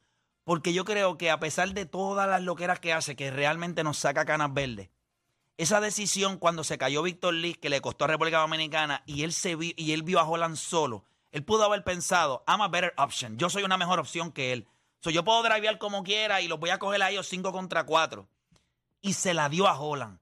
Porque 0.44 0.72
yo 0.72 0.84
creo 0.84 1.16
que 1.16 1.30
a 1.30 1.38
pesar 1.38 1.72
de 1.72 1.86
todas 1.86 2.28
las 2.28 2.42
loqueras 2.42 2.80
que 2.80 2.92
hace, 2.92 3.14
que 3.14 3.30
realmente 3.30 3.84
nos 3.84 3.98
saca 3.98 4.24
canas 4.24 4.52
verdes, 4.52 4.88
esa 5.56 5.80
decisión 5.80 6.38
cuando 6.38 6.64
se 6.64 6.78
cayó 6.78 7.02
Víctor 7.02 7.34
Lee, 7.34 7.54
que 7.54 7.68
le 7.70 7.80
costó 7.80 8.04
a 8.06 8.08
República 8.08 8.38
Dominicana, 8.38 9.02
y 9.06 9.22
él, 9.22 9.32
se 9.32 9.54
vi- 9.54 9.74
y 9.76 9.92
él 9.92 10.02
vio 10.02 10.18
a 10.18 10.24
Holland 10.28 10.56
solo, 10.56 11.04
él 11.30 11.44
pudo 11.44 11.64
haber 11.64 11.84
pensado, 11.84 12.42
I'm 12.48 12.62
a 12.62 12.68
better 12.68 12.92
option, 12.96 13.36
yo 13.38 13.50
soy 13.50 13.62
una 13.62 13.76
mejor 13.76 14.00
opción 14.00 14.32
que 14.32 14.52
él. 14.52 14.66
So, 15.00 15.10
yo 15.10 15.22
puedo 15.22 15.42
drivear 15.42 15.78
como 15.78 16.02
quiera 16.02 16.40
y 16.40 16.48
los 16.48 16.58
voy 16.58 16.70
a 16.70 16.78
coger 16.78 17.02
a 17.02 17.10
ellos 17.10 17.28
5 17.28 17.52
contra 17.52 17.84
4. 17.84 18.26
Y 19.02 19.12
se 19.12 19.32
la 19.34 19.48
dio 19.48 19.68
a 19.68 19.78
Holland. 19.78 20.18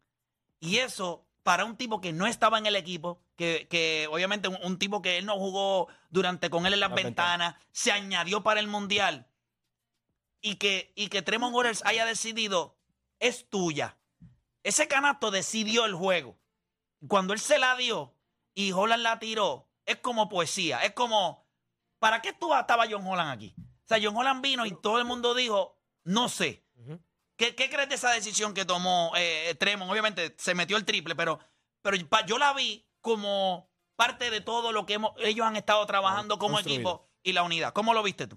Y 0.60 0.78
eso, 0.78 1.24
para 1.42 1.64
un 1.64 1.76
tipo 1.76 2.00
que 2.00 2.12
no 2.12 2.26
estaba 2.26 2.58
en 2.58 2.66
el 2.66 2.76
equipo, 2.76 3.20
que, 3.36 3.66
que 3.70 4.08
obviamente 4.10 4.48
un, 4.48 4.58
un 4.62 4.78
tipo 4.78 5.02
que 5.02 5.18
él 5.18 5.26
no 5.26 5.36
jugó 5.36 5.88
durante 6.10 6.50
con 6.50 6.66
él 6.66 6.74
en 6.74 6.80
las 6.80 6.90
Las 6.90 7.02
ventanas, 7.02 7.54
se 7.72 7.92
añadió 7.92 8.42
para 8.42 8.60
el 8.60 8.66
Mundial. 8.68 9.26
Y 10.40 10.56
que, 10.56 10.92
y 10.94 11.08
que 11.08 11.22
Tremont 11.22 11.54
Waters 11.54 11.82
haya 11.84 12.04
decidido, 12.06 12.76
es 13.18 13.48
tuya. 13.48 13.96
Ese 14.62 14.86
canasto 14.86 15.30
decidió 15.30 15.84
el 15.84 15.94
juego. 15.94 16.38
Cuando 17.06 17.32
él 17.32 17.40
se 17.40 17.58
la 17.58 17.76
dio 17.76 18.14
y 18.54 18.72
Holland 18.72 19.02
la 19.02 19.18
tiró, 19.18 19.68
es 19.86 19.96
como 19.96 20.28
poesía. 20.28 20.80
Es 20.84 20.92
como, 20.92 21.46
¿para 21.98 22.20
qué 22.22 22.32
tú 22.32 22.54
estaba 22.54 22.86
John 22.88 23.06
Holland 23.06 23.30
aquí? 23.30 23.54
O 23.56 23.88
sea, 23.88 23.98
John 24.02 24.16
Holland 24.16 24.42
vino 24.42 24.66
y 24.66 24.72
todo 24.72 24.98
el 24.98 25.04
mundo 25.04 25.34
dijo, 25.34 25.78
no 26.04 26.28
sé. 26.28 26.64
¿Qué, 27.38 27.54
qué 27.54 27.70
crees 27.70 27.88
de 27.88 27.94
esa 27.94 28.10
decisión 28.10 28.52
que 28.52 28.64
tomó 28.64 29.12
eh, 29.16 29.54
Tremont? 29.58 29.90
Obviamente 29.90 30.34
se 30.36 30.56
metió 30.56 30.76
el 30.76 30.84
triple, 30.84 31.14
pero, 31.14 31.38
pero 31.80 31.96
yo 32.26 32.36
la 32.36 32.52
vi 32.52 32.84
como 33.00 33.70
parte 33.94 34.30
de 34.30 34.40
todo 34.40 34.72
lo 34.72 34.84
que 34.84 34.94
hemos, 34.94 35.12
ellos 35.18 35.46
han 35.46 35.54
estado 35.54 35.86
trabajando 35.86 36.36
como 36.36 36.54
Construido. 36.54 36.80
equipo 36.80 37.08
y 37.22 37.32
la 37.32 37.44
unidad. 37.44 37.72
¿Cómo 37.72 37.94
lo 37.94 38.02
viste 38.02 38.26
tú? 38.26 38.36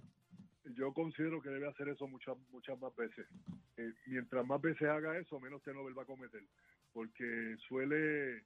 Yo 0.75 0.93
considero 0.93 1.41
que 1.41 1.49
debe 1.49 1.67
hacer 1.67 1.89
eso 1.89 2.07
muchas 2.07 2.37
muchas 2.51 2.79
más 2.79 2.95
veces. 2.95 3.25
Eh, 3.77 3.91
mientras 4.05 4.45
más 4.45 4.61
veces 4.61 4.87
haga 4.87 5.17
eso, 5.17 5.39
menos 5.39 5.63
turnover 5.63 5.97
va 5.97 6.03
a 6.03 6.05
cometer. 6.05 6.43
Porque 6.93 7.55
suele. 7.67 8.43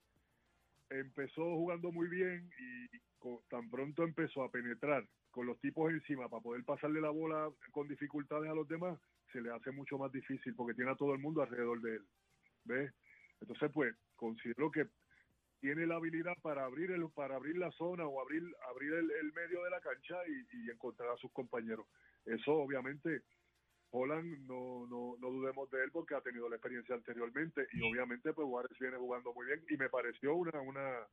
Empezó 0.90 1.42
jugando 1.42 1.92
muy 1.92 2.08
bien 2.08 2.50
y 2.60 3.00
tan 3.50 3.70
pronto 3.70 4.04
empezó 4.04 4.44
a 4.44 4.52
penetrar 4.52 5.06
con 5.32 5.48
los 5.48 5.60
tipos 5.60 5.92
encima 5.92 6.30
para 6.30 6.44
poder 6.44 6.64
pasarle 6.64 7.02
la 7.02 7.10
bola 7.10 7.50
con 7.72 7.88
dificultades 7.88 8.50
a 8.50 8.54
los 8.54 8.68
demás, 8.68 8.98
se 9.36 9.42
le 9.42 9.52
hace 9.52 9.72
mucho 9.72 9.98
más 9.98 10.12
difícil 10.14 10.56
porque 10.56 10.74
tiene 10.74 10.92
a 10.92 10.96
todo 10.96 11.14
el 11.14 11.20
mundo 11.20 11.42
alrededor 11.42 11.82
de 11.82 11.96
él. 11.96 12.02
¿Ves? 12.64 12.94
Entonces, 13.42 13.70
pues, 13.74 13.94
considero 14.16 14.72
que 14.72 14.88
tiene 15.60 15.86
la 15.86 15.96
habilidad 15.96 16.36
para 16.42 16.64
abrir 16.64 16.92
el, 16.92 17.10
para 17.12 17.36
abrir 17.36 17.58
la 17.58 17.70
zona 17.72 18.06
o 18.06 18.22
abrir 18.22 18.44
abrir 18.70 18.94
el, 18.94 19.12
el 19.12 19.34
medio 19.34 19.62
de 19.64 19.72
la 19.72 19.82
cancha 19.82 20.16
y, 20.28 20.58
y 20.58 20.72
encontrar 20.72 21.10
a 21.10 21.18
sus 21.18 21.32
compañeros. 21.34 21.86
Eso 22.26 22.54
obviamente 22.54 23.24
Holland 23.92 24.48
no, 24.48 24.88
no, 24.88 25.16
no 25.20 25.30
dudemos 25.30 25.70
de 25.70 25.84
él 25.84 25.92
porque 25.92 26.16
ha 26.16 26.22
tenido 26.22 26.50
la 26.50 26.56
experiencia 26.56 26.96
anteriormente 26.96 27.68
y 27.74 27.82
obviamente 27.82 28.34
pues 28.34 28.46
Juárez 28.46 28.78
viene 28.80 28.98
jugando 28.98 29.34
muy 29.34 29.48
bien 29.48 29.64
y 29.70 29.78
me 29.78 29.90
pareció 29.90 30.36
una 30.36 30.60
una 30.62 31.08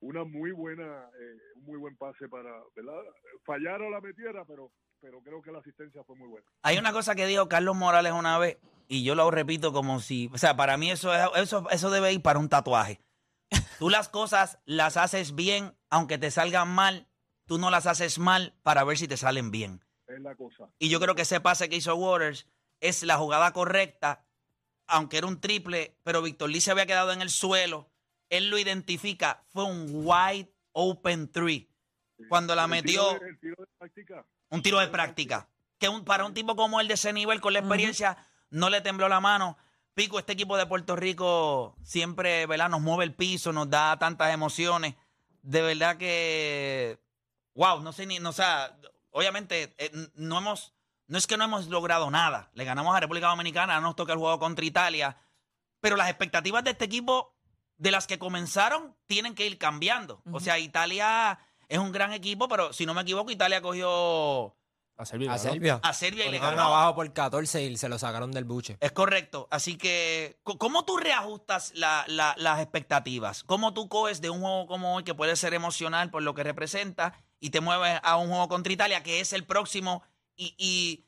una 0.00 0.24
muy 0.24 0.52
buena 0.52 1.10
eh, 1.20 1.38
un 1.56 1.64
muy 1.64 1.78
buen 1.78 1.96
pase 1.96 2.28
para 2.28 2.62
verdad 2.76 3.02
fallar 3.44 3.82
o 3.82 3.90
la 3.90 4.00
metiera 4.00 4.44
pero 4.44 4.70
pero 5.00 5.20
creo 5.22 5.40
que 5.42 5.52
la 5.52 5.58
asistencia 5.58 6.02
fue 6.04 6.16
muy 6.16 6.28
buena 6.28 6.46
Hay 6.62 6.78
una 6.78 6.92
cosa 6.92 7.14
que 7.14 7.26
dijo 7.26 7.48
Carlos 7.48 7.76
Morales 7.76 8.12
una 8.12 8.38
vez 8.38 8.58
y 8.88 9.02
yo 9.04 9.14
lo 9.14 9.30
repito 9.30 9.72
como 9.72 10.00
si, 10.00 10.30
o 10.32 10.38
sea, 10.38 10.56
para 10.56 10.76
mí 10.76 10.90
eso 10.90 11.14
es- 11.14 11.28
eso 11.42 11.66
eso 11.70 11.90
debe 11.90 12.12
ir 12.12 12.22
para 12.22 12.38
un 12.38 12.48
tatuaje. 12.48 13.00
Tú 13.78 13.90
las 13.90 14.08
cosas 14.08 14.58
las 14.64 14.96
haces 14.96 15.34
bien, 15.34 15.74
aunque 15.90 16.18
te 16.18 16.30
salgan 16.30 16.68
mal, 16.68 17.06
tú 17.46 17.58
no 17.58 17.70
las 17.70 17.86
haces 17.86 18.18
mal 18.18 18.54
para 18.62 18.84
ver 18.84 18.98
si 18.98 19.06
te 19.08 19.16
salen 19.16 19.50
bien. 19.50 19.84
es 20.06 20.20
la 20.20 20.34
cosa 20.34 20.68
Y 20.78 20.88
yo 20.88 21.00
creo 21.00 21.14
que 21.14 21.22
ese 21.22 21.40
pase 21.40 21.68
que 21.68 21.76
hizo 21.76 21.94
Waters 21.94 22.46
es 22.80 23.02
la 23.02 23.18
jugada 23.18 23.52
correcta, 23.52 24.24
aunque 24.86 25.18
era 25.18 25.26
un 25.26 25.38
triple, 25.40 25.94
pero 26.02 26.22
Víctor 26.22 26.48
Lee 26.48 26.62
se 26.62 26.70
había 26.70 26.86
quedado 26.86 27.12
en 27.12 27.20
el 27.20 27.28
suelo. 27.30 27.90
Él 28.30 28.48
lo 28.48 28.56
identifica, 28.58 29.44
fue 29.48 29.64
un 29.64 29.86
wide 30.06 30.50
open 30.72 31.28
three. 31.30 31.67
Cuando 32.28 32.54
la 32.54 32.66
metió, 32.66 33.08
tiro 33.08 33.20
de- 33.20 33.28
el 33.30 33.38
tiro 33.40 33.56
de 33.58 33.66
práctica 33.78 34.26
un 34.50 34.62
tiro 34.62 34.78
de 34.80 34.88
práctica. 34.88 35.48
Que 35.78 35.88
un, 35.88 36.04
para 36.04 36.24
un 36.24 36.34
tipo 36.34 36.56
como 36.56 36.80
él 36.80 36.88
de 36.88 36.94
ese 36.94 37.12
nivel, 37.12 37.40
con 37.40 37.52
la 37.52 37.58
experiencia, 37.60 38.16
no 38.50 38.70
le 38.70 38.80
tembló 38.80 39.08
la 39.08 39.20
mano. 39.20 39.56
Pico, 39.94 40.18
este 40.18 40.32
equipo 40.32 40.56
de 40.56 40.66
Puerto 40.66 40.96
Rico 40.96 41.76
siempre, 41.82 42.46
¿verdad? 42.46 42.68
Nos 42.68 42.80
mueve 42.80 43.04
el 43.04 43.14
piso, 43.14 43.52
nos 43.52 43.68
da 43.70 43.98
tantas 43.98 44.32
emociones. 44.32 44.94
De 45.42 45.60
verdad 45.62 45.96
que, 45.96 46.98
wow, 47.54 47.80
no 47.80 47.92
sé 47.92 48.06
ni, 48.06 48.18
no, 48.18 48.30
o 48.30 48.32
sea, 48.32 48.76
obviamente 49.10 49.74
eh, 49.78 49.90
no 50.14 50.38
hemos, 50.38 50.72
no 51.06 51.18
es 51.18 51.26
que 51.26 51.36
no 51.36 51.44
hemos 51.44 51.66
logrado 51.68 52.10
nada. 52.10 52.50
Le 52.54 52.64
ganamos 52.64 52.96
a 52.96 53.00
República 53.00 53.28
Dominicana, 53.28 53.74
ahora 53.74 53.86
nos 53.86 53.96
toca 53.96 54.12
el 54.12 54.18
juego 54.18 54.38
contra 54.38 54.64
Italia. 54.64 55.16
Pero 55.80 55.96
las 55.96 56.08
expectativas 56.08 56.64
de 56.64 56.70
este 56.70 56.86
equipo, 56.86 57.34
de 57.76 57.90
las 57.92 58.06
que 58.06 58.18
comenzaron, 58.18 58.96
tienen 59.06 59.34
que 59.34 59.46
ir 59.46 59.58
cambiando. 59.58 60.22
O 60.32 60.40
sea, 60.40 60.58
Italia 60.58 61.38
es 61.68 61.78
un 61.78 61.92
gran 61.92 62.12
equipo, 62.12 62.48
pero 62.48 62.72
si 62.72 62.86
no 62.86 62.94
me 62.94 63.02
equivoco, 63.02 63.30
Italia 63.30 63.60
cogió 63.60 64.56
A 64.96 65.04
servir. 65.04 65.28
A 65.28 65.32
¿no? 65.34 65.38
Serbia. 65.38 65.80
a 65.82 65.92
Serbia 65.92 66.26
y 66.26 66.30
le 66.30 66.38
ganó. 66.38 66.62
abajo 66.62 66.94
por 66.96 67.12
14 67.12 67.62
y 67.62 67.76
se 67.76 67.88
lo 67.88 67.98
sacaron 67.98 68.32
del 68.32 68.44
buche. 68.44 68.76
Es 68.80 68.92
correcto. 68.92 69.46
Así 69.50 69.76
que, 69.76 70.40
¿cómo 70.42 70.84
tú 70.84 70.96
reajustas 70.96 71.72
la- 71.74 72.04
la- 72.08 72.34
las 72.38 72.60
expectativas? 72.60 73.44
¿Cómo 73.44 73.74
tú 73.74 73.88
coges 73.88 74.20
de 74.20 74.30
un 74.30 74.40
juego 74.40 74.66
como 74.66 74.96
hoy, 74.96 75.04
que 75.04 75.14
puede 75.14 75.36
ser 75.36 75.54
emocional 75.54 76.10
por 76.10 76.22
lo 76.22 76.34
que 76.34 76.42
representa, 76.42 77.14
y 77.40 77.50
te 77.50 77.60
mueves 77.60 78.00
a 78.02 78.16
un 78.16 78.28
juego 78.28 78.48
contra 78.48 78.72
Italia, 78.72 79.02
que 79.04 79.20
es 79.20 79.32
el 79.32 79.44
próximo, 79.44 80.02
y, 80.34 80.54
y, 80.58 81.04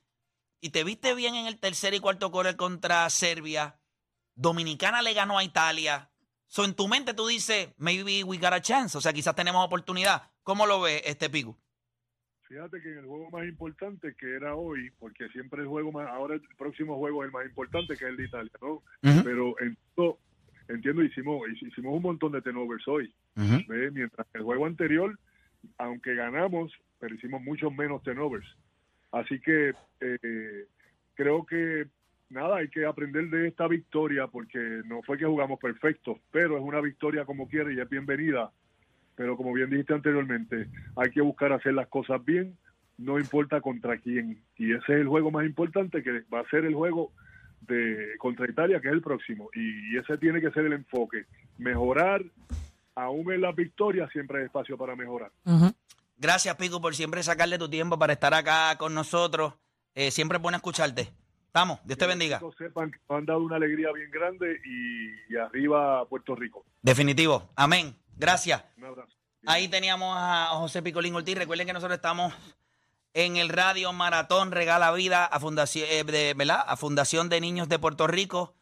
y 0.61 0.71
te 0.71 0.85
viste 0.85 1.15
bien 1.15 1.35
en 1.35 1.47
el 1.47 1.59
tercer 1.59 1.93
y 1.95 2.01
cuarto 2.01 2.31
core 2.31 2.57
contra 2.57 3.09
Serbia? 3.11 3.81
Dominicana 4.35 5.03
le 5.03 5.13
ganó 5.15 5.39
a 5.39 5.45
Italia. 5.45 6.11
So, 6.47 6.65
en 6.65 6.75
tu 6.75 6.89
mente 6.89 7.15
tú 7.15 7.27
dices, 7.27 7.71
maybe 7.77 8.25
we 8.25 8.39
got 8.39 8.53
a 8.53 8.61
chance. 8.63 8.97
O 8.97 9.01
sea, 9.01 9.13
quizás 9.13 9.35
tenemos 9.35 9.65
oportunidad. 9.65 10.30
¿Cómo 10.43 10.67
lo 10.67 10.81
ves 10.81 11.03
este 11.05 11.31
pico? 11.31 11.57
Fíjate 12.49 12.81
que 12.81 12.91
en 12.91 12.99
el 12.99 13.07
juego 13.07 13.31
más 13.31 13.47
importante 13.47 14.15
que 14.19 14.35
era 14.35 14.57
hoy, 14.57 14.91
porque 14.99 15.29
siempre 15.29 15.63
el 15.63 15.69
juego 15.69 15.93
más, 15.93 16.09
ahora 16.09 16.35
el 16.35 16.43
próximo 16.59 16.97
juego 16.97 17.23
es 17.23 17.29
el 17.29 17.33
más 17.33 17.47
importante 17.47 17.97
que 17.97 18.05
es 18.05 18.11
el 18.11 18.17
de 18.17 18.25
Italia, 18.25 18.53
¿no? 18.61 18.83
Ujú. 19.03 19.23
Pero 19.25 19.55
entiendo, 19.61 20.19
entiendo 20.69 21.03
hicimos, 21.05 21.43
hicimos 21.49 21.95
un 21.95 22.03
montón 22.03 22.33
de 22.33 22.43
turnovers 22.43 22.89
hoy, 22.89 23.15
¿ve? 23.37 23.91
mientras 23.93 24.27
que 24.33 24.39
el 24.39 24.45
juego 24.45 24.67
anterior, 24.67 25.17
aunque 25.79 26.17
ganamos, 26.17 26.73
pero 26.99 27.15
hicimos 27.15 27.41
muchos 27.43 27.73
menos 27.73 28.03
turnovers. 28.03 28.47
Así 29.13 29.41
que 29.41 29.73
eh, 30.01 30.67
creo 31.15 31.47
que 31.47 31.87
nada, 32.31 32.57
hay 32.57 32.69
que 32.69 32.87
aprender 32.87 33.29
de 33.29 33.49
esta 33.49 33.67
victoria 33.69 34.27
porque 34.29 34.59
no 34.87 35.03
fue 35.03 35.19
que 35.19 35.27
jugamos 35.27 35.59
perfecto, 35.59 36.19
pero 36.31 36.57
es 36.57 36.63
una 36.63 36.81
victoria 36.81 37.25
como 37.25 37.49
quiera 37.49 37.73
y 37.73 37.81
es 37.81 37.89
bienvenida. 37.89 38.51
Pero 39.15 39.37
como 39.37 39.53
bien 39.53 39.71
dijiste 39.71 39.95
anteriormente, 39.95 40.67
hay 40.97 41.11
que 41.11 41.21
buscar 41.21 41.53
hacer 41.53 41.75
las 41.75 41.89
cosas 41.89 42.25
bien, 42.25 42.57
no 42.97 43.19
importa 43.19 43.61
contra 43.61 43.99
quién. 43.99 44.43
Y 44.57 44.73
ese 44.73 44.95
es 44.95 45.01
el 45.01 45.09
juego 45.09 45.31
más 45.31 45.45
importante, 45.45 46.03
que 46.03 46.23
va 46.33 46.41
a 46.41 46.49
ser 46.49 46.65
el 46.65 46.75
juego 46.75 47.13
de 47.61 48.17
contra 48.19 48.49
Italia, 48.49 48.81
que 48.81 48.89
es 48.89 48.95
el 48.95 49.03
próximo. 49.03 49.51
Y, 49.55 49.97
ese 49.97 50.19
tiene 50.19 50.41
que 50.41 50.51
ser 50.51 50.67
el 50.67 50.73
enfoque. 50.73 51.27
Mejorar, 51.59 52.23
aún 52.95 53.33
en 53.33 53.41
las 53.41 53.55
victorias, 53.55 54.11
siempre 54.13 54.39
hay 54.39 54.45
espacio 54.47 54.77
para 54.77 54.97
mejorar. 54.97 55.31
Gracias, 56.17 56.55
Pico, 56.57 56.81
por 56.81 56.95
siempre 56.95 57.23
sacarle 57.23 57.59
tu 57.59 57.69
tiempo 57.69 57.99
para 57.99 58.13
estar 58.13 58.35
acá 58.35 58.77
con 58.79 58.95
nosotros. 58.95 59.55
Eh, 59.95 60.11
siempre 60.11 60.37
es 60.37 60.43
bueno 60.43 60.57
escucharte. 60.57 61.09
Estamos, 61.47 61.81
Dios 61.85 61.99
te 61.99 62.07
bendiga. 62.07 62.39
Que 62.39 62.65
sepan 62.65 62.93
que 62.93 62.99
han 63.09 63.27
dado 63.27 63.41
una 63.41 63.57
alegría 63.57 63.89
bien 63.93 64.11
grande 64.11 64.61
y, 64.65 65.35
y 65.35 65.37
arriba 65.37 66.07
Puerto 66.07 66.37
Rico. 66.37 66.65
Definitivo. 66.81 67.51
Amén. 67.57 67.97
Gracias. 68.21 68.63
Un 68.77 68.85
abrazo. 68.85 69.17
Ahí 69.47 69.69
teníamos 69.69 70.15
a 70.15 70.49
José 70.53 70.83
Picolín 70.83 71.15
Ortiz. 71.15 71.39
Recuerden 71.39 71.67
que 71.67 71.73
nosotros 71.73 71.97
estamos 71.97 72.35
en 73.15 73.39
el 73.39 73.49
radio 73.49 73.95
Maratón 73.95 74.53
Regala 74.53 74.93
Vida 74.93 75.25
a 75.25 75.41
Fundación, 75.41 75.87
eh, 75.89 76.05
de, 76.05 76.35
¿verdad? 76.35 76.63
a 76.67 76.77
Fundación 76.77 77.31
de 77.31 77.41
Niños 77.41 77.71
de 77.71 77.79
Puerto 77.79 78.07
Rico. 78.07 78.55